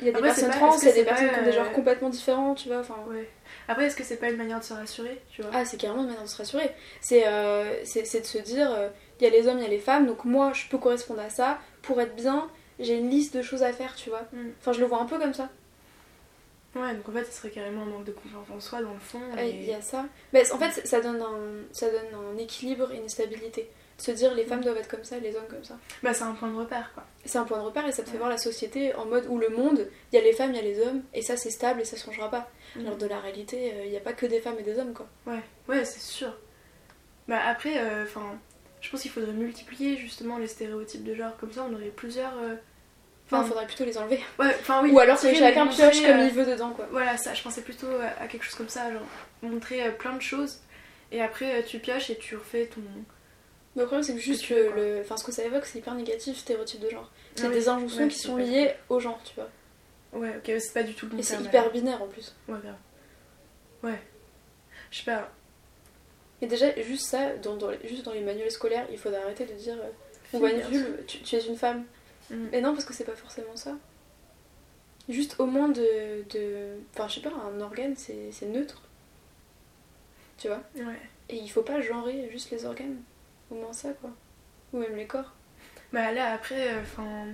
[0.00, 1.44] Il y a des Après, personnes pas- trans, il y a des personnes qui ont
[1.44, 2.78] des genres euh, complètement différents, tu vois.
[2.80, 3.28] Enfin, Ouais.
[3.68, 5.50] Après, est-ce que c'est pas une manière de se rassurer, tu vois?
[5.54, 6.70] Ah, c'est carrément une manière de se rassurer.
[7.00, 8.88] C'est euh, de se dire, euh,
[9.20, 11.20] il y a les hommes, il y a les femmes, donc moi je peux correspondre
[11.20, 11.58] à ça.
[11.82, 12.48] Pour être bien,
[12.78, 14.22] j'ai une liste de choses à faire, tu vois.
[14.32, 14.48] Mm.
[14.60, 15.48] Enfin, je le vois un peu comme ça.
[16.76, 19.00] Ouais, donc en fait, ce serait carrément un manque de confiance en soi dans le
[19.00, 19.20] fond.
[19.38, 20.04] Et- Il y a ça.
[20.32, 23.68] Mais en fait, ça donne, un, ça donne un équilibre et une stabilité.
[24.00, 25.76] De se dire, les femmes doivent être comme ça, les hommes comme ça.
[26.02, 27.04] Bah, c'est un point de repère, quoi.
[27.26, 29.36] C'est un point de repère et ça te fait voir la société en mode où
[29.38, 31.50] le monde, il y a les femmes, il y a les hommes, et ça c'est
[31.50, 32.48] stable et ça changera pas.
[32.76, 32.80] Mm.
[32.86, 34.94] Alors de la réalité, euh, il n'y a pas que des femmes et des hommes
[34.94, 35.06] quoi.
[35.26, 36.32] Ouais, ouais, c'est sûr.
[37.28, 38.38] Bah, après, enfin,
[38.80, 41.36] je pense qu'il faudrait multiplier justement les stéréotypes de genre.
[41.38, 42.32] Comme ça, on aurait plusieurs.
[42.42, 42.54] euh,
[43.26, 44.18] Enfin, il faudrait plutôt les enlever.
[44.40, 44.90] ouais, enfin oui.
[44.90, 46.88] Ou alors que chacun pioche comme euh, il veut dedans quoi.
[46.90, 47.86] Voilà, ça, je pensais plutôt
[48.20, 49.02] à quelque chose comme ça, genre
[49.42, 50.58] montrer euh, plein de choses.
[51.12, 52.80] Et après, euh, tu pioches et tu refais ton.
[53.76, 55.94] Mais le problème c'est que juste veux, le, Enfin, ce que ça évoque, c'est hyper
[55.94, 57.10] négatif, stéréotype de genre.
[57.36, 59.48] C'est Ah oui, des injonctions ouais, qui sont liées au genre, tu vois.
[60.12, 62.34] Ouais, ok, c'est pas du tout le bon Et c'est hyper binaire en plus.
[62.48, 62.76] Ouais, grave.
[63.82, 64.00] Ouais.
[64.90, 65.30] Je sais pas.
[66.42, 69.44] Et déjà, juste ça, dans, dans les, juste dans les manuels scolaires, il faudrait arrêter
[69.44, 69.90] de dire euh,
[70.32, 70.72] on voit une Garçon.
[70.72, 71.84] vulve, tu, tu es une femme.
[72.30, 72.46] Mm.
[72.50, 73.76] Mais non, parce que c'est pas forcément ça.
[75.08, 76.24] Juste au moins de.
[76.30, 76.76] de...
[76.94, 78.82] Enfin, je sais pas, un organe c'est c'est neutre.
[80.38, 80.98] Tu vois Ouais.
[81.28, 82.96] Et il faut pas genrer juste les organes.
[83.50, 84.10] Au moins ça, quoi?
[84.72, 85.32] Ou même les corps?
[85.92, 87.26] Bah là, après, enfin.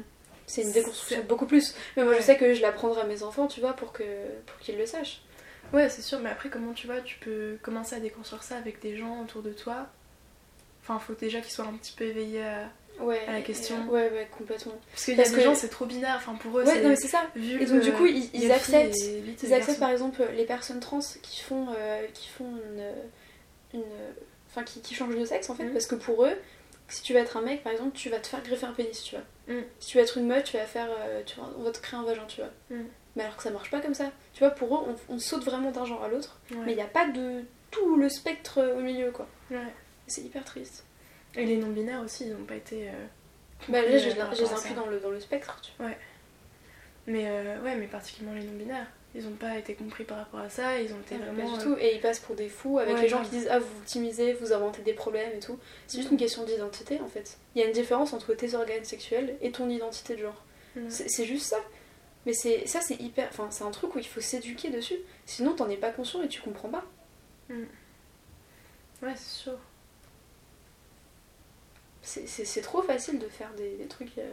[0.47, 1.75] C'est une déconstruction beaucoup plus.
[1.97, 4.05] Mais moi, je sais que je l'apprendrai à mes enfants, tu vois, pour que
[4.47, 5.23] pour qu'ils le sachent.
[5.73, 8.81] Ouais, c'est sûr, mais après, comment tu vois, tu peux commencer à déconstruire ça avec
[8.81, 9.89] des gens autour de toi?
[10.83, 12.71] Enfin, faut déjà qu'ils soient un petit peu éveillés à.
[13.01, 13.21] Ouais.
[13.27, 13.77] À la question.
[13.89, 14.79] ouais, ouais, complètement.
[14.93, 16.15] Parce qu'il y a des que- gens, c'est trop binaire.
[16.17, 16.83] Enfin, pour eux, Ouais, c'est.
[16.83, 17.25] non, mais c'est ça.
[17.37, 18.97] Et donc, du coup, ils, euh, acceptent.
[18.97, 23.85] et Ils acceptent par exemple les personnes trans qui font, euh, qui font une, une,
[24.57, 25.73] enfin qui, qui changent de sexe en fait Mhm.
[25.73, 26.35] parce que pour eux,
[26.89, 29.03] si tu vas être un mec par exemple, tu vas te faire greffer un pénis,
[29.03, 29.25] tu vois.
[29.55, 29.65] Mhm.
[29.81, 31.79] Si tu vas être une meuf, tu vas faire, euh, tu vas- on va te
[31.81, 32.51] créer un vagin, tu vois.
[32.71, 32.87] Mhm.
[33.17, 34.11] Mais alors que ça marche pas comme ça.
[34.35, 36.59] Tu vois, pour eux, on, on saute vraiment d'un genre à l'autre, Ouais.
[36.67, 39.27] mais il n'y a pas de tout le spectre au milieu quoi.
[39.51, 39.59] Ouais.
[40.07, 40.85] C'est hyper triste.
[41.35, 42.89] Et les non-binaires aussi, ils n'ont pas été.
[42.89, 43.07] euh,
[43.69, 45.91] Bah là, euh, je, les à inclus dans le, dans le spectre, tu vois.
[47.07, 48.87] Mais euh, ouais, mais particulièrement les non-binaires.
[49.17, 51.57] Ils n'ont pas été compris par rapport à ça, ils ont été Ah, pas vraiment.
[51.57, 51.77] du euh, tout.
[51.81, 53.79] Et ils passent pour des fous avec Ouais, les gens qui disent Ah, vous vous
[53.81, 55.59] optimisez, vous inventez des problèmes et tout.
[55.87, 57.39] C'est juste une question d'identité en fait.
[57.55, 60.45] Il y a une différence entre tes organes sexuels et ton identité de genre.
[60.77, 60.83] ouais.
[60.91, 61.57] C'est juste ça.
[62.27, 63.29] Mais c'est ça, c'est hyper.
[63.31, 64.99] Enfin, c'est un truc où il faut s'éduquer dessus.
[65.25, 66.85] Sinon, t'en es pas conscient et tu comprends pas.
[67.49, 69.59] Ouais, c'est sûr.
[72.03, 74.17] C'est- trop facile de faire des, des trucs.
[74.19, 74.33] euh,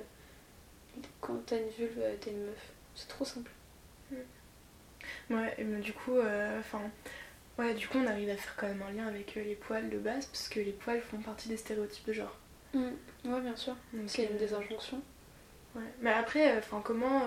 [1.21, 2.71] quand t'as une vulve, euh, t'es une meuf.
[2.95, 3.49] C'est trop simple.
[5.29, 6.81] Ouais, et ben, du coup, euh, enfin.
[7.57, 9.89] ouais, du coup, on arrive à faire quand même un lien avec euh, les poils
[9.89, 12.37] de base, parce que les poils font partie des stéréotypes de genre.
[12.73, 13.75] Ouais, bien sûr.
[14.07, 15.01] C'est une euh, des injonctions.
[15.75, 15.81] Ouais.
[16.01, 17.21] Mais après, enfin, comment.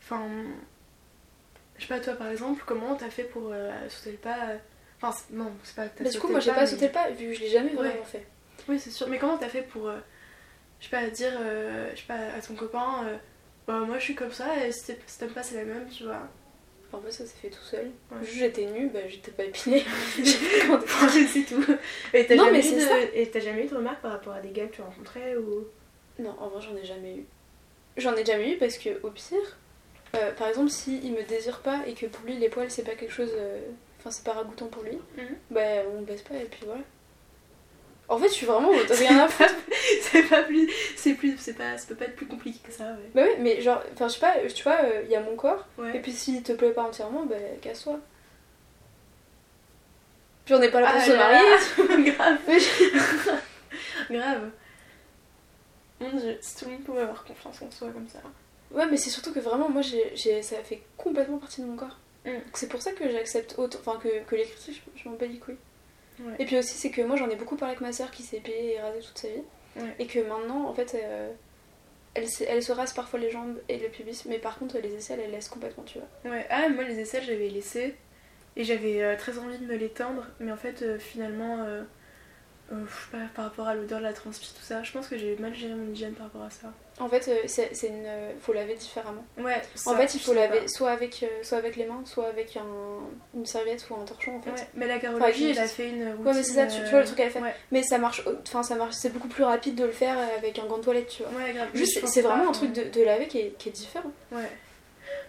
[0.00, 0.20] Enfin.
[1.76, 4.36] je sais pas, toi par exemple, comment t'as fait pour euh, sauter le pas
[5.00, 7.10] Enfin, non, c'est pas t'as Bah, du coup, moi, j'ai pas mais- sauté le pas
[7.10, 7.88] vu que je l'ai jamais Ouais.
[7.88, 8.26] vraiment fait.
[8.68, 9.08] Oui, c'est sûr.
[9.08, 9.88] Mais comment t'as fait pour.
[9.88, 9.98] euh,
[10.78, 11.32] je sais pas, dire.
[11.40, 13.04] euh, je sais pas, à ton copain.
[13.66, 16.28] bah, moi je suis comme ça, et si t'aimes pas, c'est la même, tu vois.
[16.92, 17.90] En fait, ça s'est fait tout seul.
[18.10, 18.18] Ouais.
[18.22, 19.82] J'étais nue, bah, j'étais pas épilée.
[20.22, 21.64] J'ai c'est tout.
[22.12, 22.80] Et t'as jamais, mais eu c'est de...
[22.80, 23.00] ça.
[23.14, 25.66] et t'as jamais eu de remarques par rapport à des gars que tu rencontrais ou?
[26.18, 27.24] Non, en vrai, j'en ai jamais eu.
[27.96, 29.58] J'en ai jamais eu parce que, au pire,
[30.16, 32.94] euh, par exemple, s'il me désire pas et que pour lui les poils c'est pas
[32.94, 33.32] quelque chose.
[33.34, 33.60] euh,
[33.98, 35.36] Enfin, c'est pas ragoûtant pour lui, Mhm.
[35.52, 35.60] bah
[35.96, 36.80] on baisse pas et puis voilà.
[38.12, 39.54] En fait, je suis vraiment rien à foutre.
[40.02, 40.70] c'est pas plus.
[40.96, 41.36] C'est plus.
[41.38, 41.78] C'est pas.
[41.78, 43.10] Ça peut pas être plus compliqué que ça, ouais.
[43.14, 45.66] Bah oui, mais genre, enfin, je sais pas, tu vois, il y a mon corps,
[45.78, 45.96] Ouais.
[45.96, 47.98] et puis s'il te plaît pas entièrement, bah casse-toi.
[50.44, 52.10] Puis on n'est pas là pour Ah se marier.
[52.12, 52.38] Grave.
[52.48, 54.50] Je- Grave.
[56.00, 58.18] Mon dieu, si tout le monde pouvait avoir confiance en soi comme ça.
[58.72, 61.96] Ouais, mais c'est surtout que vraiment, moi, j'ai, ça fait complètement partie de mon corps.
[62.24, 62.30] Mm.
[62.54, 65.26] C'est pour ça que j'accepte autant, enfin que, que les critiques, je, je m'en bats
[65.26, 65.56] les couilles.
[66.24, 66.34] Ouais.
[66.38, 68.36] Et puis aussi, c'est que moi, j'en ai beaucoup parlé avec ma soeur qui s'est
[68.38, 69.42] épilée et rasée toute sa vie.
[69.76, 69.94] Ouais.
[69.98, 71.32] Et que maintenant, en fait, euh,
[72.14, 74.94] elle, se- elle se rase parfois les jambes et le pubis, mais par contre, les
[74.94, 76.30] aisselles, elle laisse complètement, tu vois.
[76.32, 77.94] Ouais, ah, moi les aisselles j'avais laissé
[78.56, 81.64] et j'avais euh, très envie de me les teindre, mais en fait euh, finalement,
[82.72, 85.06] euh, je sais pas, par rapport à l'odeur de la transpi, tout ça, je pense
[85.08, 86.72] que j'ai mal géré mon hygiène par rapport à ça.
[87.00, 89.24] En fait, euh, c'est, c'est une, euh, faut laver différemment.
[89.38, 90.68] Ouais, en fait, il faut laver pas.
[90.68, 92.64] soit avec, euh, soit avec les mains, soit avec un,
[93.34, 94.50] une serviette ou un torchon, en fait.
[94.50, 96.26] Ouais, mais la Enfin, carologie, avec elle a fait une routine.
[96.26, 97.40] Ouais, mais c'est ça, tu, tu vois le truc qu'elle fait.
[97.40, 100.58] Ouais, Mais ça marche, enfin, ça marche, c'est beaucoup plus rapide de le faire avec
[100.58, 101.32] un gant de toilette, tu vois.
[101.42, 101.68] ouais grave.
[101.74, 104.12] Juste, c'est- pas, vraiment un enfin, truc de, de laver qui est, qui est différent.
[104.30, 104.48] Ouais.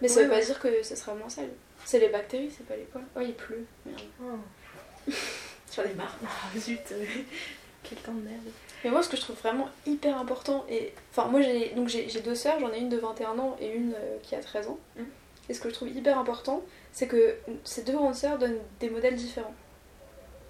[0.02, 1.48] Mais ça veut pas dire que ça sera moins sale.
[1.86, 3.04] C'est les bactéries, c'est pas les poils.
[3.16, 3.64] Oh, il pleut.
[3.84, 4.00] Merde.
[4.22, 5.10] Oh.
[5.74, 6.16] J'en ai marre.
[6.24, 7.04] Ah, zut, euh,
[7.82, 8.42] quel temps de merde.
[8.84, 12.20] Mais moi, ce que je trouve vraiment hyper important, et enfin, moi j'ai donc j'ai
[12.20, 14.78] deux sœurs, j'en ai une de 21 ans et une euh, qui a 13 ans.
[14.96, 15.06] Mhm.
[15.48, 16.62] Et ce que je trouve hyper important,
[16.92, 19.54] c'est que ces deux grandes sœurs donnent des modèles différents.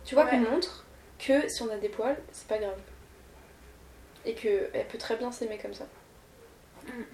[0.05, 0.31] Tu vois Ouais.
[0.31, 0.85] qu'on montre
[1.19, 2.79] que si on a des poils, c'est pas grave.
[4.25, 5.87] Et qu'elle peut très bien s'aimer comme ça.
[6.87, 7.05] Mhm.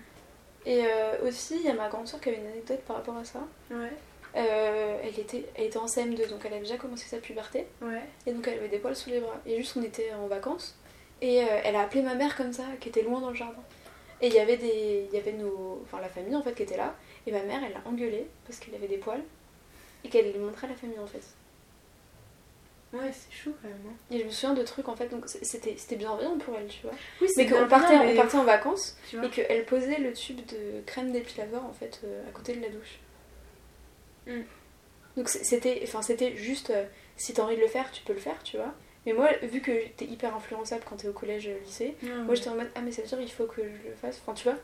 [0.67, 3.17] Et euh, aussi, il y a ma grande sœur qui avait une anecdote par rapport
[3.17, 3.41] à ça.
[3.71, 3.93] Ouais,
[4.37, 7.67] Euh, elle, était, elle était en CM2, donc elle avait déjà commencé sa puberté.
[7.83, 8.03] ouais.
[8.27, 9.37] Et donc elle avait des poils sous les bras.
[9.47, 10.77] Et juste on était en vacances.
[11.21, 13.63] Et euh, elle a appelé ma mère comme ça, qui était loin dans le jardin.
[14.23, 15.07] Et il y avait des.
[15.11, 15.81] Il y avait nos.
[15.85, 16.95] Enfin la famille en fait qui était là.
[17.27, 19.23] Et ma mère elle l'a engueulée parce qu'elle avait des poils.
[20.05, 21.23] Et qu'elle lui montrait la famille en fait.
[22.93, 23.79] Ouais, c'est chaud quand même.
[23.89, 23.95] hein.
[24.11, 26.83] Et je me souviens de trucs en fait, donc c'était c'était bienveillant pour elle, tu
[26.83, 26.91] vois.
[27.21, 31.13] Oui, Mais qu'on partait, on partait en vacances et qu'elle posait le tube de crème
[31.13, 32.99] d'épilateur en fait euh, à côté de la douche.
[34.31, 34.45] Mm.
[35.17, 36.85] Donc c'était enfin, c'était juste euh,
[37.17, 38.73] si t'as envie de le faire, tu peux le faire, tu vois.
[39.07, 42.51] Mais moi, vu que t'es hyper influençable quand t'es au collège, euh, lycée, moi j'étais
[42.51, 44.45] en mode ah mais ça veut dire il faut que je le fasse, enfin tu
[44.45, 44.59] vois.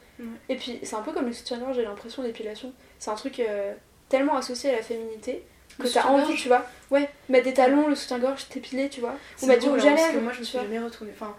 [0.49, 2.73] Et puis c'est un peu comme le soutien-gorge, j'ai l'impression d'épilation.
[2.99, 3.75] C'est un truc euh,
[4.09, 5.43] tellement associé à la féminité
[5.79, 6.64] que t'as envie, tu vois.
[6.91, 9.14] Ouais, mettre des talons, le soutien-gorge, t'épiler, tu vois.
[9.43, 11.12] Ou mettre du à hein, moi je me suis jamais retournée.
[11.14, 11.35] Enfin,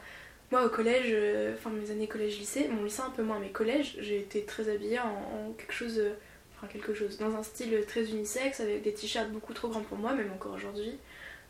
[0.51, 3.97] moi au collège, euh, enfin mes années collège-lycée, mon lycée un peu moins, mais collège,
[3.99, 6.13] j'ai été très habillée en, en quelque chose, euh,
[6.57, 9.97] enfin quelque chose, dans un style très unisexe, avec des t-shirts beaucoup trop grands pour
[9.97, 10.97] moi, même encore aujourd'hui.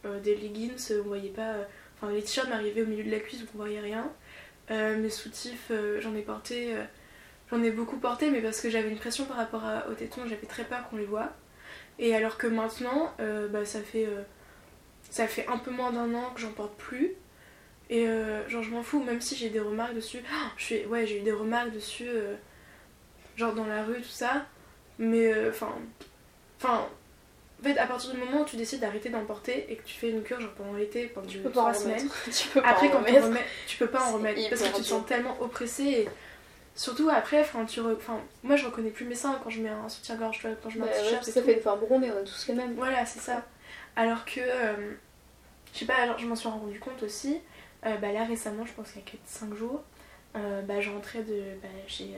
[0.06, 1.54] Euh, des leggings, euh, on voyait pas.
[1.54, 1.64] euh,
[1.96, 4.12] Enfin, les t-shirts m'arrivaient au milieu de la cuisse, donc on voyait rien.
[4.70, 6.76] Mes soutifs, j'en ai porté.
[7.50, 10.22] J'en ai beaucoup porté, mais parce que j'avais une pression par rapport à- aux tétons,
[10.28, 11.32] j'avais très peur qu'on les voit.
[12.00, 13.14] Et alors que maintenant,
[13.52, 14.08] bah, ça fait
[15.10, 17.14] ça fait un peu moins d'un an que j'en porte plus.
[17.90, 18.06] Et
[18.48, 20.20] genre je m'en fous, même si j'ai des remarques dessus.
[20.32, 22.10] Ah, je suis, ouais, j'ai eu des remarques dessus,
[23.36, 24.46] genre dans la rue, tout ça.
[25.00, 25.74] Mais euh, enfin,
[26.60, 26.88] enfin,
[27.60, 29.94] en fait, à partir du moment où tu décides d'arrêter d'en porter et que tu
[29.96, 32.70] fais une cure genre pendant l'été, pendant Tu peux pas en semaines, tu peux pas
[32.70, 33.26] après en quand tu remettre.
[33.28, 35.84] remets, tu peux pas en remettre parce que tu te sens tellement oppressé.
[35.84, 36.10] Et
[36.76, 39.70] surtout après, enfin, tu re- enfin, moi je reconnais plus mes seins quand je mets
[39.70, 41.24] un soutien-gorge, quand je mets Bah un t-shirt.
[41.24, 42.74] ça fait une forme ronde et on a tous les mêmes.
[42.76, 43.44] Voilà, c'est ça.
[43.96, 44.94] Alors que, euh,
[45.74, 47.40] je sais pas, alors je m'en suis rendu compte aussi,
[47.86, 49.82] euh, bah là récemment, je pense qu'il y a 5 jours,
[50.36, 52.10] euh, bah je rentrais de, bah, chez,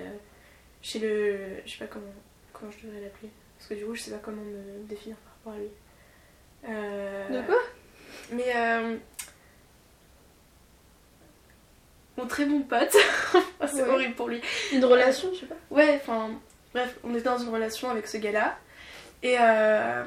[0.82, 1.38] chez le.
[1.66, 2.06] Je sais pas comment,
[2.60, 3.30] comment je devrais l'appeler.
[3.58, 5.72] Parce que du coup, je sais pas comment me définir par rapport à lui.
[6.70, 7.60] Euh, De quoi?
[8.32, 8.52] Mais.
[8.56, 8.98] euh,
[12.18, 12.96] mon très bon pote,
[13.34, 13.90] Oh, c'est Ouais.
[13.90, 14.42] horrible pour lui.
[14.74, 15.56] Une relation, je sais pas.
[15.72, 16.32] Ouais, enfin,
[16.74, 18.58] bref, on était dans une relation avec ce gars-là.
[19.24, 20.04] Et euh,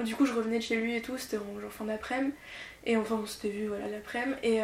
[0.00, 2.34] du coup, je revenais de chez lui et tout, c'était en genre fin d'après-midi.
[2.84, 4.36] Et enfin, on s'était vu, voilà, l'après-midi.
[4.44, 4.58] Et,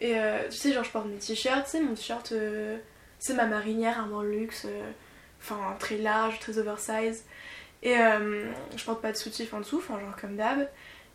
[0.00, 0.16] et
[0.50, 2.32] tu sais, genre, je porte mes t-shirts, tu sais, mon t-shirt,
[3.18, 4.90] c'est ma marinière, un luxe, euh,
[5.40, 7.24] enfin, très large, très oversize.
[7.82, 10.68] Et euh, je porte pas de soutif en dessous, enfin, genre comme d'hab.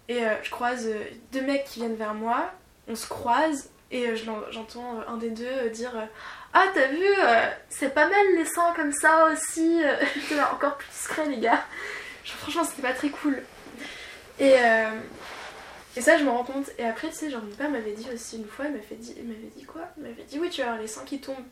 [0.08, 2.52] Et euh, je croise euh, deux mecs qui viennent vers moi,
[2.88, 5.92] on se croise, et j'entends un des deux dire
[6.54, 7.06] Ah, t'as vu,
[7.70, 9.82] c'est pas mal les seins comme ça aussi.
[10.52, 11.64] encore plus discret, les gars.
[12.24, 13.44] Genre, franchement, c'était pas très cool.
[14.40, 14.56] Et,
[15.96, 16.72] et ça, je me rends compte.
[16.80, 19.14] Et après, tu sais, genre, mon père m'avait dit aussi une fois, il m'avait dit,
[19.16, 19.84] il m'avait dit quoi?
[19.98, 21.46] Il m'avait dit Oui, tu vas avoir les seins qui tombent.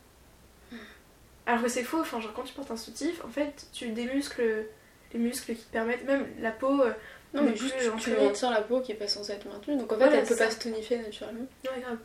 [1.46, 4.66] Alors que c'est faux, enfin, genre, quand tu portes un soutif, en fait, tu démuscles
[5.12, 6.80] les muscles qui te permettent, même la peau.
[6.82, 6.92] euh,
[7.34, 9.76] Non, mais juste tu, tu maintiens la peau qui est pas censée être maintenue.
[9.76, 11.46] Donc en fait, Voilà, elle peut pas se tonifier naturellement.
[11.64, 11.98] Ouais, grave.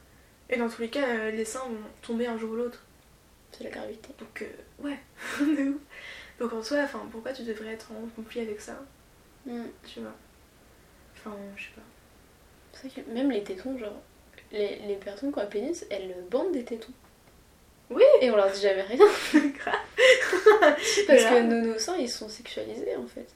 [0.50, 2.84] Et dans tous les cas, euh, les seins vont tomber un jour ou l'autre.
[3.52, 4.10] C'est la gravité.
[4.20, 5.00] Donc, euh, ouais.
[6.40, 8.80] Donc en soi, enfin, pourquoi tu devrais être en conflit avec ça?
[9.46, 9.64] Mm.
[9.86, 10.14] Tu vois
[11.16, 11.82] Enfin, je sais pas.
[12.74, 14.00] C'est vrai que même les tétons, genre,
[14.52, 16.94] les, les personnes qui ont un pénis, elles bandent des tétons.
[17.90, 18.04] Oui.
[18.22, 19.06] Et on leur dit jamais rien.
[21.08, 23.28] Parce que nos, nos seins, ils sont sexualisés en fait.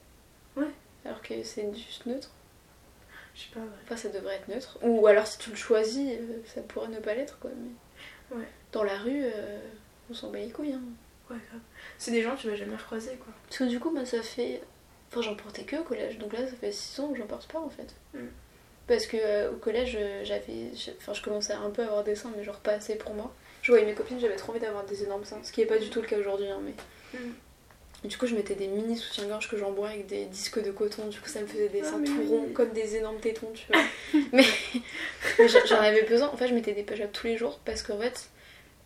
[0.56, 0.68] Ouais.
[1.06, 2.30] Alors que c'est juste neutre.
[3.34, 3.66] Je sais pas, ouais.
[3.86, 4.78] Enfin, ça devrait être neutre.
[4.82, 7.50] Ou alors, si tu le choisis, euh, ça pourrait ne pas l'être, quoi.
[7.56, 8.46] Mais Ouais.
[8.74, 9.60] dans la rue, euh,
[10.10, 10.74] on s'en bat les couilles.
[10.74, 10.82] Hein.
[11.30, 11.62] Ouais, grave.
[11.98, 13.34] C'est des gens que tu vas jamais recroiser, quoi.
[13.48, 14.62] Parce que du coup, bah, ça fait.
[15.10, 16.18] Enfin, j'en portais que au collège.
[16.18, 17.96] Donc là, ça fait 6 ans que j'en porte pas en fait.
[18.14, 18.28] Mm.
[18.88, 20.72] Parce que euh, au collège, j'avais.
[20.98, 23.14] Enfin, je commençais à un peu à avoir des seins, mais genre pas assez pour
[23.14, 23.34] moi.
[23.62, 25.40] Je voyais mes copines, j'avais trop envie d'avoir des énormes seins.
[25.44, 26.74] Ce qui est pas du tout le cas aujourd'hui, hein, mais.
[27.20, 27.34] Mm.
[28.04, 31.08] Et du coup, je mettais des mini soutiens-gorge que j'embourrais avec des disques de coton.
[31.08, 32.28] Du coup, ça me faisait des Ah, seins tout oui.
[32.28, 33.82] ronds, comme des énormes tétons, tu vois.
[34.34, 34.44] mais
[35.68, 36.30] j'en avais besoin.
[36.30, 38.30] En fait, je mettais des pajables tous les jours parce qu'en fait,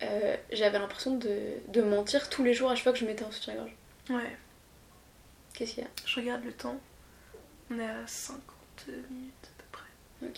[0.02, 3.24] euh, j'avais l'impression de, de mentir tous les jours à chaque fois que je mettais
[3.24, 3.74] un soutien-gorge.
[4.10, 4.36] Ouais,
[5.54, 5.90] Qu'est-ce qu'il y a?
[6.04, 6.78] Je regarde le temps.
[7.70, 8.44] On est à 50
[9.10, 10.28] minutes à peu près.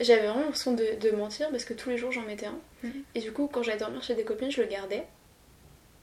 [0.00, 2.58] J'avais vraiment l'impression de, de mentir parce que tous les jours j'en mettais un.
[2.82, 3.02] Mhm.
[3.14, 5.04] Et du coup, quand j'allais dormir chez des copines, je le gardais.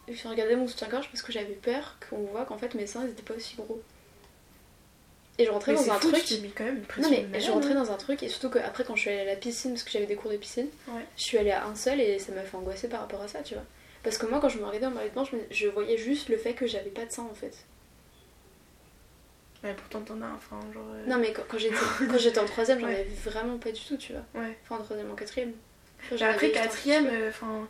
[0.07, 3.03] Et je regardais mon soutien-gorge parce que j'avais peur qu'on voit qu'en fait mes seins
[3.05, 3.81] ils étaient pas aussi gros.
[5.37, 6.23] Et je rentrais Mais dans un fou, truc.
[6.25, 7.83] tu mis quand même une Non mais malade, je rentrais hein.
[7.83, 9.91] dans un truc et surtout qu'après quand je suis allée à la piscine parce que
[9.91, 11.05] j'avais des cours de piscine, Ouais.
[11.17, 13.41] je suis allée à un seul et ça m'a fait angoisser par rapport à ça,
[13.41, 13.63] tu vois.
[14.03, 15.97] Parce que moi quand je me regardais en maillot de bain, je, me- je voyais
[15.97, 17.53] juste le fait que j'avais pas de sein en fait.
[19.63, 20.83] Ouais, pourtant t'en as un, enfin, genre.
[20.95, 24.13] euh, Non mais quand, quand j'étais en troisième, j'en avais vraiment pas du tout, tu
[24.13, 24.23] vois.
[24.41, 24.57] Ouais.
[24.63, 25.53] Enfin en troisième, en quatrième.
[26.11, 27.67] Enfin, après, quatrième, euh, enfin.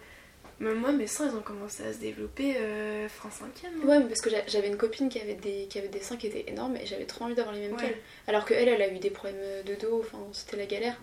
[0.62, 3.74] même moi, mes seins, ils ont commencé à se développer euh, fin cinquième.
[3.84, 3.88] hein.
[3.88, 6.16] Ouais, mais parce que j'a- j'avais une copine qui avait des qui avait des seins
[6.16, 7.82] qui étaient énormes et j'avais trop envie d'avoir les mêmes Ouais.
[7.82, 7.98] qu'elle.
[8.28, 10.96] Alors que elle, elle a eu des problèmes de dos, enfin c'était la galère.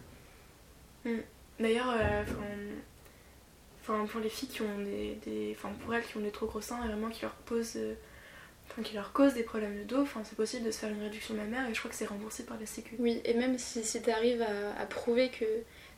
[1.60, 2.22] D'ailleurs, euh,
[3.82, 6.46] enfin, pour les filles qui ont des, des- enfin pour elles qui ont des trop
[6.46, 7.94] gros seins et vraiment qui leur posent, euh,
[8.70, 11.02] enfin qui leur causent des problèmes de dos, enfin c'est possible de se faire une
[11.02, 12.96] réduction mammaire et je crois que c'est remboursé par la Sécu.
[12.98, 15.44] Oui, et même si, si tu arrives à, à prouver que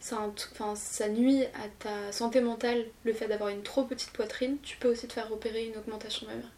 [0.00, 0.18] ça,
[0.52, 4.76] enfin, ça nuit à ta santé mentale, le fait d'avoir une trop petite poitrine, tu
[4.78, 6.50] peux aussi te faire opérer une augmentation mammaire.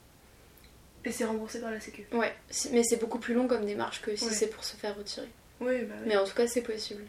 [1.05, 2.07] Et c'est remboursé par la Sécu.
[2.13, 2.33] Ouais,
[2.71, 4.31] mais c'est beaucoup plus long comme démarche que si Ouais.
[4.33, 5.29] c'est pour se faire retirer.
[5.61, 6.05] Oui, bah oui.
[6.07, 7.03] Mais en tout cas, c'est possible.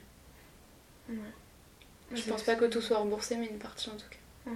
[1.10, 1.16] Ouais.
[2.12, 4.52] Je pense pas que tout soit remboursé, mais une partie en tout cas.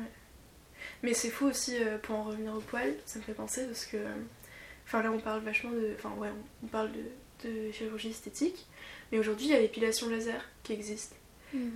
[1.03, 3.85] Mais c'est fou aussi, euh, pour en revenir au poil, ça me fait penser parce
[3.85, 3.97] que.
[3.97, 4.13] euh,
[4.87, 5.93] Enfin là on parle vachement de.
[5.97, 8.65] Enfin ouais, on- on parle de, de chirurgie esthétique,
[9.11, 11.13] mais aujourd'hui il y a l'épilation laser qui existe.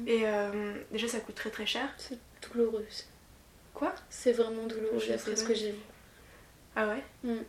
[0.07, 1.87] Et euh, déjà ça coûte très très cher.
[1.97, 2.17] C'est
[2.49, 2.85] douloureux.
[3.73, 3.93] Quoi?
[4.09, 5.77] C'est vraiment douloureux d'après ce que j'ai vu.
[6.75, 7.03] Ah ouais?
[7.23, 7.41] Mm.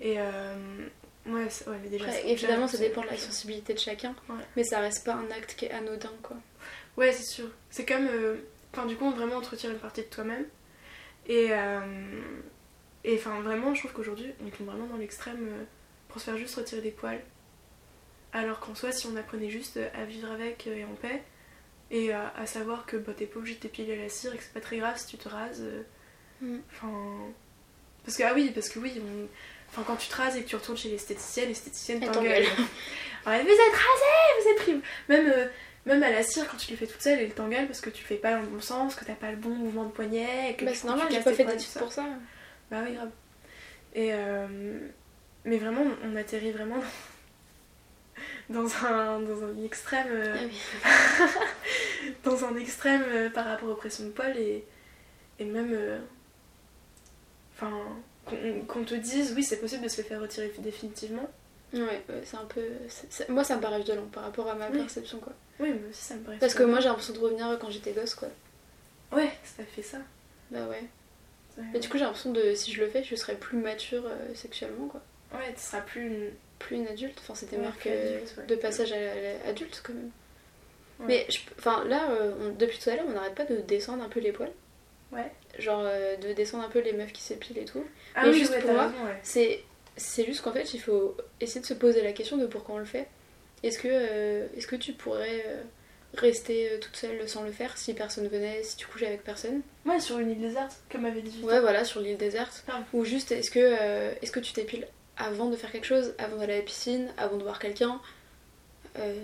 [0.00, 0.86] Et euh,
[1.26, 2.06] ouais, ouais, mais déjà.
[2.06, 4.36] Après, évidemment, cher, ça dépend de la sensibilité de chacun, Ouais.
[4.56, 6.36] mais ça reste pas un acte qui est anodin quoi.
[6.96, 7.48] Ouais, c'est sûr.
[7.70, 8.06] C'est comme.
[8.08, 8.36] euh,
[8.72, 10.44] Enfin, du coup, vraiment, on te retire une partie de toi-même.
[11.28, 11.52] Et.
[13.04, 15.64] Et enfin, vraiment, je trouve qu'aujourd'hui, on tombe vraiment dans l'extrême euh,
[16.08, 17.20] pour se faire juste retirer des poils.
[18.32, 21.22] Alors qu'en soi, si on apprenait juste euh, à vivre avec euh, et en paix,
[21.90, 24.38] et à, à savoir que bah, t'es pas obligé de t'épiler à la cire et
[24.38, 25.62] que c'est pas très grave si tu te rases.
[26.40, 26.56] Mm.
[26.72, 27.18] Enfin.
[28.04, 29.28] Parce que, ah oui, parce que oui, on-
[29.70, 32.44] Enfin, quand tu te rases et que tu retournes chez l'esthéticienne, l'esthéticienne t'engueule.
[33.26, 34.82] Ouais, vous êtes rasé, vous êtes pris.
[35.08, 35.46] Même, euh,
[35.86, 38.04] même à la cire, quand tu le fais toute seule, elle t'engueule parce que tu
[38.04, 40.50] fais pas dans le bon sens, que t'as pas le bon mouvement de poignet.
[40.50, 42.04] et Que Bah, c'est normal, j'ai pas fait d'études pour ça.
[42.70, 43.10] Bah oui, grave.
[43.94, 44.78] Et euh,
[45.44, 46.78] mais vraiment, on atterrit vraiment
[48.48, 52.10] dans, dans un, dans un extrême, euh, Ah oui.
[52.24, 54.64] dans un extrême euh, par rapport aux pressions de poils et,
[55.38, 55.76] et même,
[57.54, 57.70] enfin,
[58.66, 61.28] qu'on te dise oui, c'est possible de se les faire retirer définitivement.
[61.72, 62.62] Ouais, c'est un peu.
[63.28, 64.78] Moi, ça me paraît violent par rapport à ma Oui.
[64.78, 65.32] perception, quoi.
[65.58, 66.38] Oui, mais aussi ça me paraît.
[66.38, 68.28] Parce que moi, j'ai l'impression de revenir quand j'étais gosse, quoi.
[69.12, 69.98] ouais, ça fait ça.
[70.50, 70.84] Bah ouais.
[71.72, 72.54] Mais du coup, j'ai l'impression de.
[72.54, 75.00] Si je le fais, je serais plus mature euh, sexuellement, quoi.
[75.34, 76.30] ouais, tu seras plus une.
[76.58, 77.18] Plus une adulte.
[77.20, 78.46] Enfin, c'était Ouais, adulte, ouais.
[78.46, 78.96] de passage à
[79.46, 80.10] l'adulte, quand même.
[81.00, 81.06] Ouais.
[81.06, 84.02] Mais je- enfin, là, euh, on- depuis tout à l'heure, on n'arrête pas de descendre
[84.04, 84.52] un peu les poils.
[85.12, 85.30] Ouais.
[85.58, 87.84] Genre, euh, de descendre un peu les meufs qui s'épilent et tout.
[88.14, 88.92] Ah Mais oui, juste pour moi.
[89.22, 89.62] C'est
[89.96, 92.78] c'est juste qu'en fait, il faut essayer de se poser la question de pourquoi on
[92.78, 93.06] le fait.
[93.62, 93.88] Est-ce que,
[94.56, 95.44] est-ce que tu pourrais
[96.16, 99.62] rester euh, toute seule sans le faire si personne venait, si tu couchais avec personne
[99.86, 102.64] Ouais, sur une île déserte, comme avait 18 Ouais, voilà, sur l'île déserte.
[102.68, 102.82] Ah.
[102.92, 104.86] Ou juste, est-ce que, euh, est-ce que tu t'épiles
[105.16, 108.00] avant de faire quelque chose, avant d'aller à la piscine, avant de voir quelqu'un
[108.98, 109.14] euh,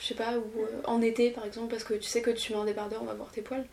[0.00, 2.52] Je sais pas, ou euh, en été par exemple, parce que tu sais que tu
[2.52, 3.64] mets un débardeur, on va voir tes poils.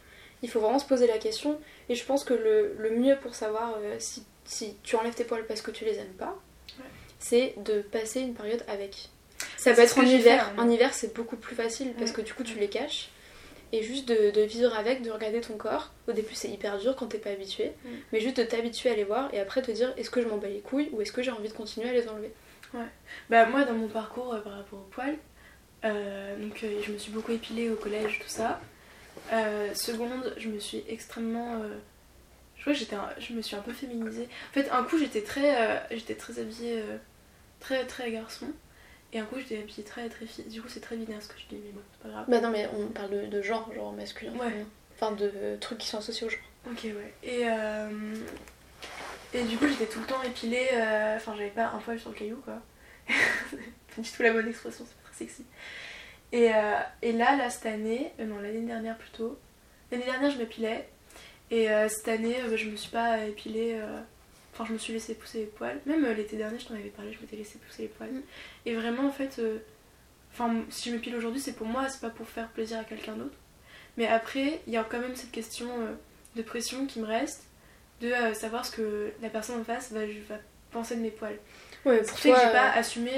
[0.42, 1.58] Il faut vraiment se poser la question.
[1.90, 5.46] Et je pense que le, le mieux pour savoir si, si tu enlèves tes poils
[5.48, 6.38] parce que tu les aimes pas,
[6.80, 6.86] Ouais.
[7.20, 9.10] c'est de passer une période avec.
[9.64, 10.52] Ça peut être en hiver.
[10.58, 10.64] hein.
[10.64, 12.18] En hiver, c'est beaucoup plus facile parce Ouais.
[12.18, 13.10] que du coup, tu les caches.
[13.72, 15.92] Et juste de, de vivre avec, de regarder ton corps.
[16.08, 17.72] Au début, c'est hyper dur quand t'es pas habitué.
[17.84, 17.90] Mm.
[18.12, 20.38] Mais juste de t'habituer à les voir et après te dire est-ce que je m'en
[20.38, 22.32] bats les couilles ou est-ce que j'ai envie de continuer à les enlever?
[23.30, 25.16] Bah moi dans mon parcours euh, par rapport au poil,
[25.86, 28.60] euh, donc euh, je me suis beaucoup épilée au collège, tout ça.
[29.74, 31.62] Seconde, je me suis extrêmement...
[32.56, 34.28] je crois que j'étais un- je me suis un peu féminisée.
[34.52, 36.82] En fait un coup j'étais très, j'étais très habillée,
[37.60, 38.48] très très garçon.
[39.14, 40.46] Et un coup j'étais habillée très très fille.
[40.46, 42.26] Du coup c'est très binaire ce que je dis, mais bon c'est pas grave.
[42.28, 44.34] Bah non, mais on parle de, de genre, genre masculin.
[44.34, 44.50] Ouais.
[44.50, 44.66] féminin.
[44.96, 46.40] Enfin, de euh, trucs qui sont associés au genre.
[46.70, 47.14] Ok ouais.
[47.24, 47.90] Et, euh,
[49.34, 52.10] et du coup j'étais tout le temps épilée, euh, enfin j'avais pas un poil sur
[52.10, 52.62] le caillou quoi.
[53.08, 55.46] pas du tout la bonne expression, c'est pas très sexy.
[56.32, 59.38] Et, euh, et là, là cette année, euh, non l'année dernière plutôt,
[59.92, 60.88] l'année dernière je m'épilais
[61.52, 64.00] et cette année je me suis pas épilée, euh,
[64.54, 65.80] enfin je me suis laissé pousser les poils.
[65.86, 68.12] Même euh, l'été dernier je t'en avais parlé, je m'étais laissé pousser les poils.
[68.12, 68.22] Mm.
[68.66, 69.60] Et vraiment en fait, euh,
[70.32, 73.14] enfin si je m'épile aujourd'hui c'est pour moi, c'est pas pour faire plaisir à quelqu'un
[73.14, 73.36] d'autre.
[73.98, 75.94] Mais après, il y a quand même cette question euh,
[76.36, 77.44] de pression qui me reste,
[78.02, 80.40] de savoir ce que la personne en face va, va
[80.72, 81.38] penser de mes poils.
[81.86, 83.12] Ouais, Ce qui fait que toi, j'ai pas assumé,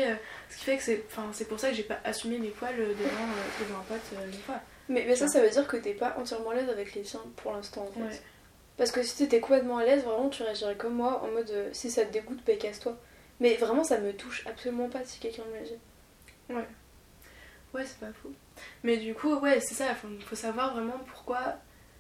[0.49, 2.75] ce qui fait que c'est, enfin c'est pour ça que j'ai pas assumé mes poils
[2.75, 3.25] devant,
[3.61, 4.59] devant un pote une fois.
[4.89, 7.21] Mais, mais ça, ça veut dire que t'es pas entièrement à l'aise avec les tiens
[7.37, 8.01] pour l'instant en fait.
[8.01, 8.21] Ouais.
[8.77, 11.69] Parce que si t'étais complètement à l'aise, vraiment tu réagirais comme moi en mode euh,
[11.71, 12.97] si ça te dégoûte, bah casse-toi.
[13.39, 15.77] Mais vraiment, ça me touche absolument pas si quelqu'un me le dit.
[17.73, 18.31] Ouais, c'est pas fou.
[18.83, 21.55] Mais du coup, ouais, c'est ça, faut, faut savoir vraiment pourquoi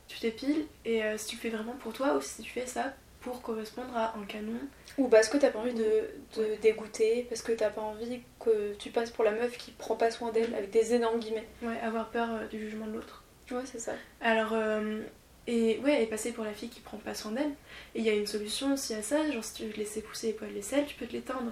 [0.07, 2.65] tu t'épiles et euh, si tu le fais vraiment pour toi ou si tu fais
[2.65, 4.59] ça pour correspondre à un canon.
[4.97, 8.73] Ou parce que t'as pas envie de, de dégoûter, parce que t'as pas envie que
[8.75, 11.47] tu passes pour la meuf qui prend pas soin d'elle, avec des énormes guillemets.
[11.63, 13.23] Ouais, avoir peur euh, du jugement de l'autre.
[13.51, 13.93] Ouais, c'est ça.
[14.21, 14.53] Alors,
[15.47, 17.51] et ouais, et passer pour la fille qui prend pas soin d'elle.
[17.93, 20.01] Et il y a une solution aussi à ça, genre si tu veux te laisser
[20.01, 21.51] pousser les poils d'aisselle, tu peux te l'éteindre.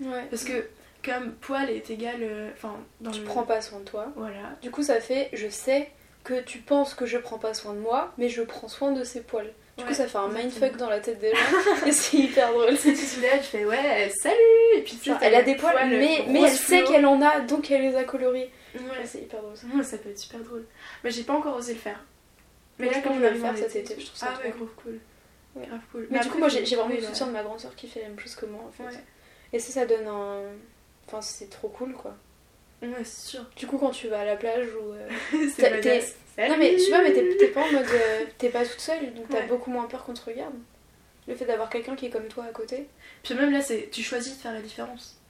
[0.00, 0.26] Ouais.
[0.30, 0.68] Parce que
[1.04, 2.76] comme poil est égal, euh, enfin,
[3.12, 3.24] tu le...
[3.24, 4.08] prends pas soin de toi.
[4.16, 4.56] Voilà.
[4.60, 5.90] Du coup, ça fait, je sais
[6.24, 9.02] que tu penses que je prends pas soin de moi, mais je prends soin de
[9.02, 9.52] ses poils.
[9.78, 10.60] Du coup, ça fait un exactement.
[10.60, 12.76] mindfuck dans la tête des gens, et c'est hyper drôle.
[12.76, 14.36] Si tu te lèves, tu fais ouais, salut
[14.76, 17.40] Et puis Genre, elle a les des poils, mais, mais elle sait qu'elle en a,
[17.40, 18.50] donc elle les a colorés.
[18.74, 19.66] Ouais, c'est hyper drôle ça.
[19.74, 20.66] Ouais, ça peut être super drôle.
[21.02, 21.98] Mais j'ai pas encore osé le faire.
[22.78, 24.50] Je là, comme je vais le faire cet été- je trouve ça Ah trop ouais,
[24.52, 24.58] cool.
[24.60, 25.00] grave cool.
[25.54, 25.66] Ouais.
[25.66, 26.06] Grave cool.
[26.10, 28.00] Mais du coup, moi j'ai vraiment trouver le soutien de ma grande soeur qui fait
[28.02, 28.84] la même chose que moi en fait.
[28.84, 29.02] Ouais,
[29.52, 30.40] Et ça, ça donne un.
[31.06, 32.14] Enfin, c'est trop cool quoi.
[32.82, 33.44] ouais c'est sûr.
[33.56, 34.92] Du coup, quand tu vas à la plage ou.
[34.92, 35.08] euh,
[35.56, 36.48] c'est.
[36.48, 37.84] Non, mais tu vois, mais t'es pas en mode.
[37.92, 40.54] euh, T'es pas toute seule, donc t'as beaucoup moins peur qu'on te regarde.
[41.28, 42.88] Le fait d'avoir quelqu'un qui est comme toi à côté.
[43.22, 45.20] Puis même là, c'est tu choisis de faire la différence.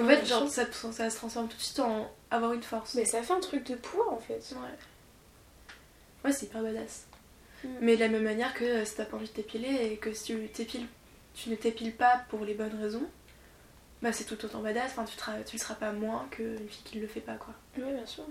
[0.00, 2.94] En fait, genre, ça, ça se transforme tout de suite en avoir une force.
[2.94, 4.34] Mais ça fait un truc de poids en fait.
[4.52, 4.68] Ouais.
[6.24, 7.06] Ouais, c'est hyper badass.
[7.64, 7.68] Mm.
[7.80, 10.12] Mais de la même manière que euh, si t'as pas envie de t'épiler et que
[10.12, 10.86] si tu t'épiles,
[11.34, 13.06] tu ne t'épiles pas pour les bonnes raisons,
[14.02, 14.92] bah c'est tout autant badass.
[14.92, 17.54] Enfin, tu, te- tu le seras pas moins qu'une fille qui le fait pas, quoi.
[17.78, 18.24] Oui, bien sûr.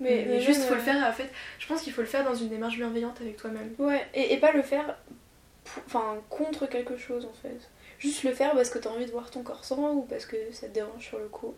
[0.00, 2.06] Mais, mais juste, même, faut le euh, faire, en fait, je pense qu'il faut le
[2.06, 3.74] faire dans une démarche bienveillante avec toi-même.
[3.78, 4.96] Ouais, et, et pas le faire
[5.64, 7.68] pour- enfin, contre quelque chose en fait.
[7.98, 10.36] Juste le faire parce que t'as envie de voir ton corps sans ou parce que
[10.52, 11.52] ça te dérange sur le coup.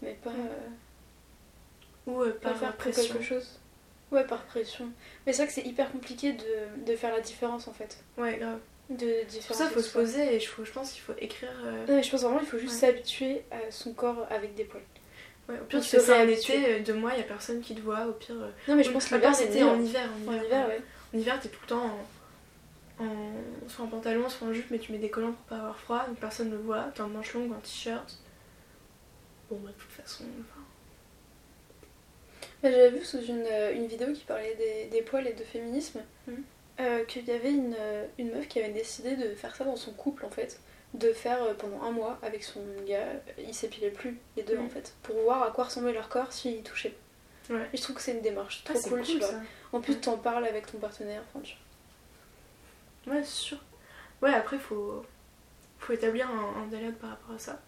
[0.00, 0.36] Mais pas, Ouais.
[0.38, 3.14] euh, Ou euh, pas par faire pression.
[3.14, 3.58] quelque chose.
[4.12, 4.88] Ouais, par pression.
[5.26, 7.98] Mais c'est vrai que c'est hyper compliqué de, de faire la différence en fait.
[8.16, 8.58] Ouais, grave.
[8.88, 11.50] De Pour ça, faut se poser et je, je pense qu'il faut écrire.
[11.64, 12.92] euh, Non, mais je pense vraiment qu'il faut juste Ouais.
[12.92, 14.82] s'habituer à son corps avec des poils.
[15.48, 17.74] Ouais, au pire, tu fais ça en été, euh, deux mois, y a personne qui
[17.74, 18.06] te voit.
[18.06, 19.66] Au pire, euh, Non, mais je pense que l'hiver en c'est été, mieux.
[19.68, 20.08] en hiver.
[20.24, 20.80] En En hiver, hiver, ouais.
[21.14, 21.98] En hiver, t'es tout le temps
[23.00, 25.56] en, en- soit en pantalon, soit en jupe, mais tu mets des collants pour pas
[25.56, 26.84] avoir froid, donc personne ne le voit.
[26.94, 28.18] T'es en manche longue, en t-shirt.
[29.50, 30.24] Bon, bah, de toute façon.
[30.40, 30.60] enfin,
[32.62, 36.00] J'avais vu sous une, euh, une vidéo qui parlait des, des poils et de féminisme
[36.26, 36.42] Mhm.
[36.80, 39.76] euh, qu'il y avait une, euh, une meuf qui avait décidé de faire ça dans
[39.76, 40.58] son couple en fait.
[40.94, 43.06] De faire euh, pendant un mois avec son gars,
[43.38, 44.94] ils s'épilaient plus les deux en fait.
[45.02, 46.94] Pour voir à quoi ressemblait leur corps s'ils touchaient.
[47.50, 47.68] Ouais.
[47.72, 49.28] Et je trouve que c'est une démarche trop ah, cool, tu vois.
[49.28, 49.40] ça.
[49.72, 51.22] En plus, t'en parles avec ton partenaire.
[51.28, 51.54] Enfin, tu...
[53.10, 53.58] Ouais, c'est sûr.
[54.22, 55.04] Ouais, après, faut,
[55.78, 57.60] faut établir un, un dialogue par rapport à ça.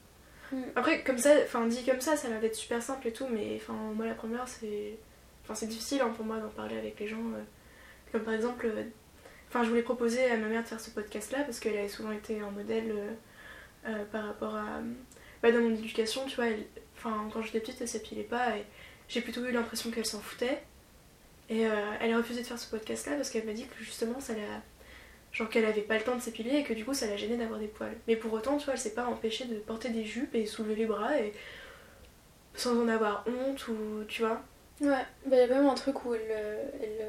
[0.53, 0.63] Mm.
[0.77, 3.27] Après, comme ça, enfin, dit comme ça, ça a l'air d'être super simple et tout,
[3.31, 4.95] mais enfin, moi, la première, c'est.
[5.45, 7.19] Enfin, c'est difficile hein, pour moi d'en parler avec les gens.
[7.35, 7.43] euh.
[8.13, 8.85] Comme par exemple, euh,
[9.49, 12.13] enfin, je voulais proposer à ma mère de faire ce podcast-là parce qu'elle avait souvent
[12.13, 12.93] été un modèle
[13.87, 14.81] euh, par rapport à.
[15.43, 16.65] Bah, dans mon éducation, tu vois, elle-
[17.03, 18.65] quand j'étais petite, elle s'épilait pas et
[19.09, 20.63] j'ai plutôt eu l'impression qu'elle s'en foutait.
[21.51, 21.61] Et
[22.01, 24.63] elle a refusé de faire ce podcast-là parce qu'elle m'a dit que justement, ça l'a.
[25.33, 27.37] Genre qu'elle avait pas le temps de s'épiler et que du coup ça la gênait
[27.37, 27.97] d'avoir des poils.
[28.07, 30.75] Mais pour autant, tu vois, elle s'est pas empêchée de porter des jupes et soulever
[30.75, 31.33] les bras et
[32.55, 34.43] sans en avoir honte ou tu vois.
[34.81, 34.89] Ouais,
[35.27, 36.23] bah, il y a même un truc où elle,
[36.83, 37.09] elle,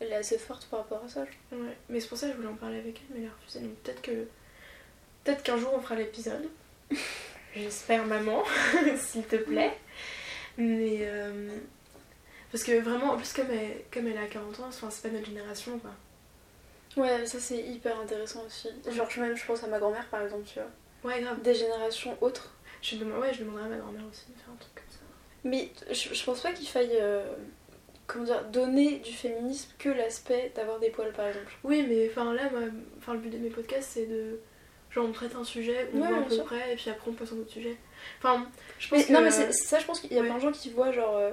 [0.00, 1.22] elle est assez forte par rapport à ça.
[1.52, 1.76] Ouais.
[1.88, 3.60] Mais c'est pour ça que je voulais en parler avec elle, mais elle a refusé.
[3.60, 4.26] Donc peut-être que.
[5.24, 6.48] Peut-être qu'un jour on fera l'épisode.
[7.54, 8.42] J'espère, maman,
[8.96, 9.76] s'il te plaît.
[10.56, 10.98] Mais.
[11.02, 11.50] euh,
[12.50, 15.26] Parce que vraiment, en plus, comme elle, comme elle a 40 ans, c'est pas notre
[15.26, 15.90] génération quoi.
[16.96, 18.68] Ouais, ça c'est hyper intéressant aussi.
[18.90, 21.10] Genre, je- même je pense à ma grand-mère par exemple, tu vois.
[21.10, 21.40] Ouais, grave.
[21.42, 22.54] Des générations autres.
[22.82, 23.20] Je, demande...
[23.20, 24.98] ouais, je demanderai à ma grand-mère aussi de faire un truc comme ça.
[25.44, 27.24] Mais je, je pense pas qu'il faille euh,
[28.06, 31.52] comment dire, donner du féminisme que l'aspect d'avoir des poils par exemple.
[31.64, 32.60] Oui, mais enfin là, moi,
[32.98, 34.38] enfin, le but de mes podcasts, c'est de.
[34.90, 36.44] Genre, on traite un sujet, on Ouais, voit à peu sûr.
[36.44, 37.76] près, et puis après on passe à un autre sujet.
[38.18, 38.46] Enfin,
[38.78, 39.12] je pense Mais, que.
[39.12, 40.26] Non mais ça je pense qu'il y a Ouais.
[40.26, 41.30] plein de gens qui voient genre euh,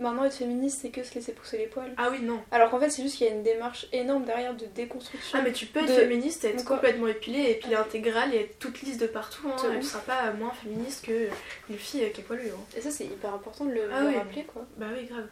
[0.00, 1.92] maintenant être féministe c'est que se laisser pousser les poils.
[1.96, 2.40] Ah oui, non.
[2.50, 5.38] Alors qu'en fait c'est juste qu'il y a une démarche énorme derrière de déconstruction.
[5.38, 8.58] Ah, mais tu peux être De- féministe, être Encore- complètement épilée, épilée intégrale et être
[8.58, 9.46] toute lisse de partout.
[9.48, 11.28] Hein, tu seras pas moins féministe que
[11.70, 12.48] une fille qui est poilue.
[12.48, 12.60] Hein.
[12.76, 14.16] Et ça c'est hyper important de le, Ah le oui.
[14.16, 14.66] rappeler quoi.
[14.76, 15.26] Bah oui, grave.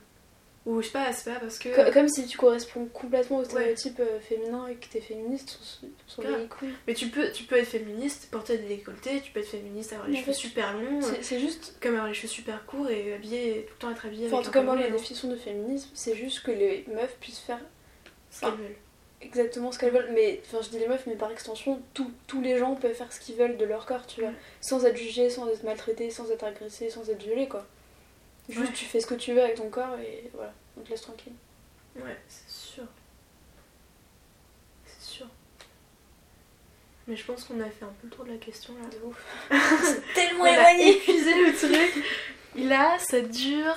[0.67, 1.69] Ou je sais pas, c'est pas parce que.
[1.75, 5.89] Co- Comme si tu corresponds complètement au stéréotype euh, féminin et que t'es féministe, on
[6.11, 6.41] s'en Grave.
[6.43, 6.75] les couilles.
[6.87, 10.09] Mais tu peux, tu peux être féministe, porter des décolletés, tu peux être féministe, avoir
[10.09, 13.15] les Mais cheveux super longs, C'est- C'est juste comme avoir les cheveux super courts et
[13.15, 14.97] habillé, tout le temps être habillée Enfin, en tout cas, moi, la blanc.
[14.99, 17.61] définition de féminisme, c'est juste que les meufs puissent faire
[18.31, 18.77] Ce qu'elles veulent.
[19.23, 20.11] exactement ce qu'elles veulent.
[20.13, 23.11] Mais, enfin, je dis les meufs, mais par extension, tous- tous les gens peuvent faire
[23.13, 24.31] ce qu'ils veulent de leur corps, tu vois.
[24.31, 24.37] Ouais.
[24.61, 27.67] Sans être jugés, sans être maltraités, sans être agressés, sans être violés, quoi.
[28.49, 28.72] Juste, Ouais.
[28.74, 31.34] tu fais ce que tu veux avec ton corps et voilà, on te laisse tranquille.
[31.96, 32.84] Ouais, c'est sûr.
[34.86, 35.26] C'est sûr.
[37.07, 38.88] Mais je pense qu'on a fait un peu le tour de la question là.
[38.88, 39.22] De ouf.
[39.82, 40.96] C'est tellement éloigné.
[40.96, 41.55] épuisé le
[41.94, 42.05] truc.
[42.57, 43.76] Là, ça dure.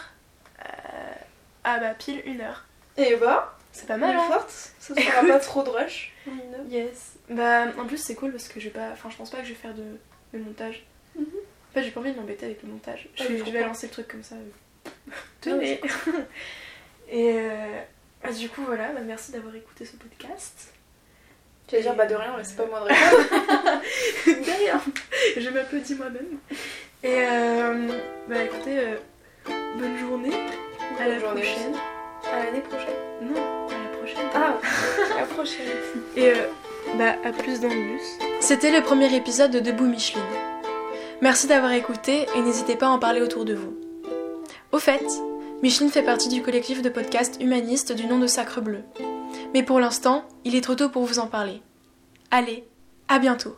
[0.65, 1.13] euh,
[1.63, 2.65] Ah bah, pile une heure.
[2.97, 4.49] Et bah, C'est pas mal, hein forte.
[4.79, 6.13] Ça sera pas trop de rush.
[6.69, 7.13] Yes.
[7.29, 8.91] Bah, en plus, c'est cool parce que je vais pas.
[8.91, 9.97] Enfin, je pense pas que je vais faire de,
[10.33, 10.85] de montage.
[11.15, 11.25] Mhm.
[11.71, 13.07] En fait, j'ai pas envie de m'embêter avec le montage.
[13.15, 14.35] Je, Ah je je vais lancer le truc comme ça.
[14.35, 14.91] Mais
[15.41, 15.81] Tenez.
[17.09, 17.79] Et euh,
[18.23, 20.73] ah, du coup, voilà, bah, merci d'avoir écouté ce podcast.
[21.67, 23.81] Tu vas dire bah de rien, mais c'est pas moi de répondre.
[24.45, 24.81] Derrière,
[25.37, 26.37] je m'applaudis moi-même.
[27.03, 27.87] Et euh,
[28.27, 28.95] bah écoutez, euh,
[29.77, 30.33] bonne journée.
[30.99, 31.75] À la Bonne journée prochaine.
[32.31, 32.93] À l'année prochaine.
[33.21, 34.29] Non, à la prochaine.
[34.35, 34.59] Ah,
[35.15, 35.67] à la prochaine.
[36.17, 36.47] Et euh,
[36.97, 38.17] bah à plus dans le bus.
[38.41, 40.21] C'était le premier épisode de Debout Micheline.
[41.21, 43.77] Merci d'avoir écouté et n'hésitez pas à en parler autour de vous.
[44.71, 45.05] Au fait,
[45.61, 48.83] Micheline fait partie du collectif de podcasts humanistes du nom de Sacre Bleu.
[49.53, 51.61] Mais pour l'instant, il est trop tôt pour vous en parler.
[52.31, 52.65] Allez,
[53.07, 53.55] à bientôt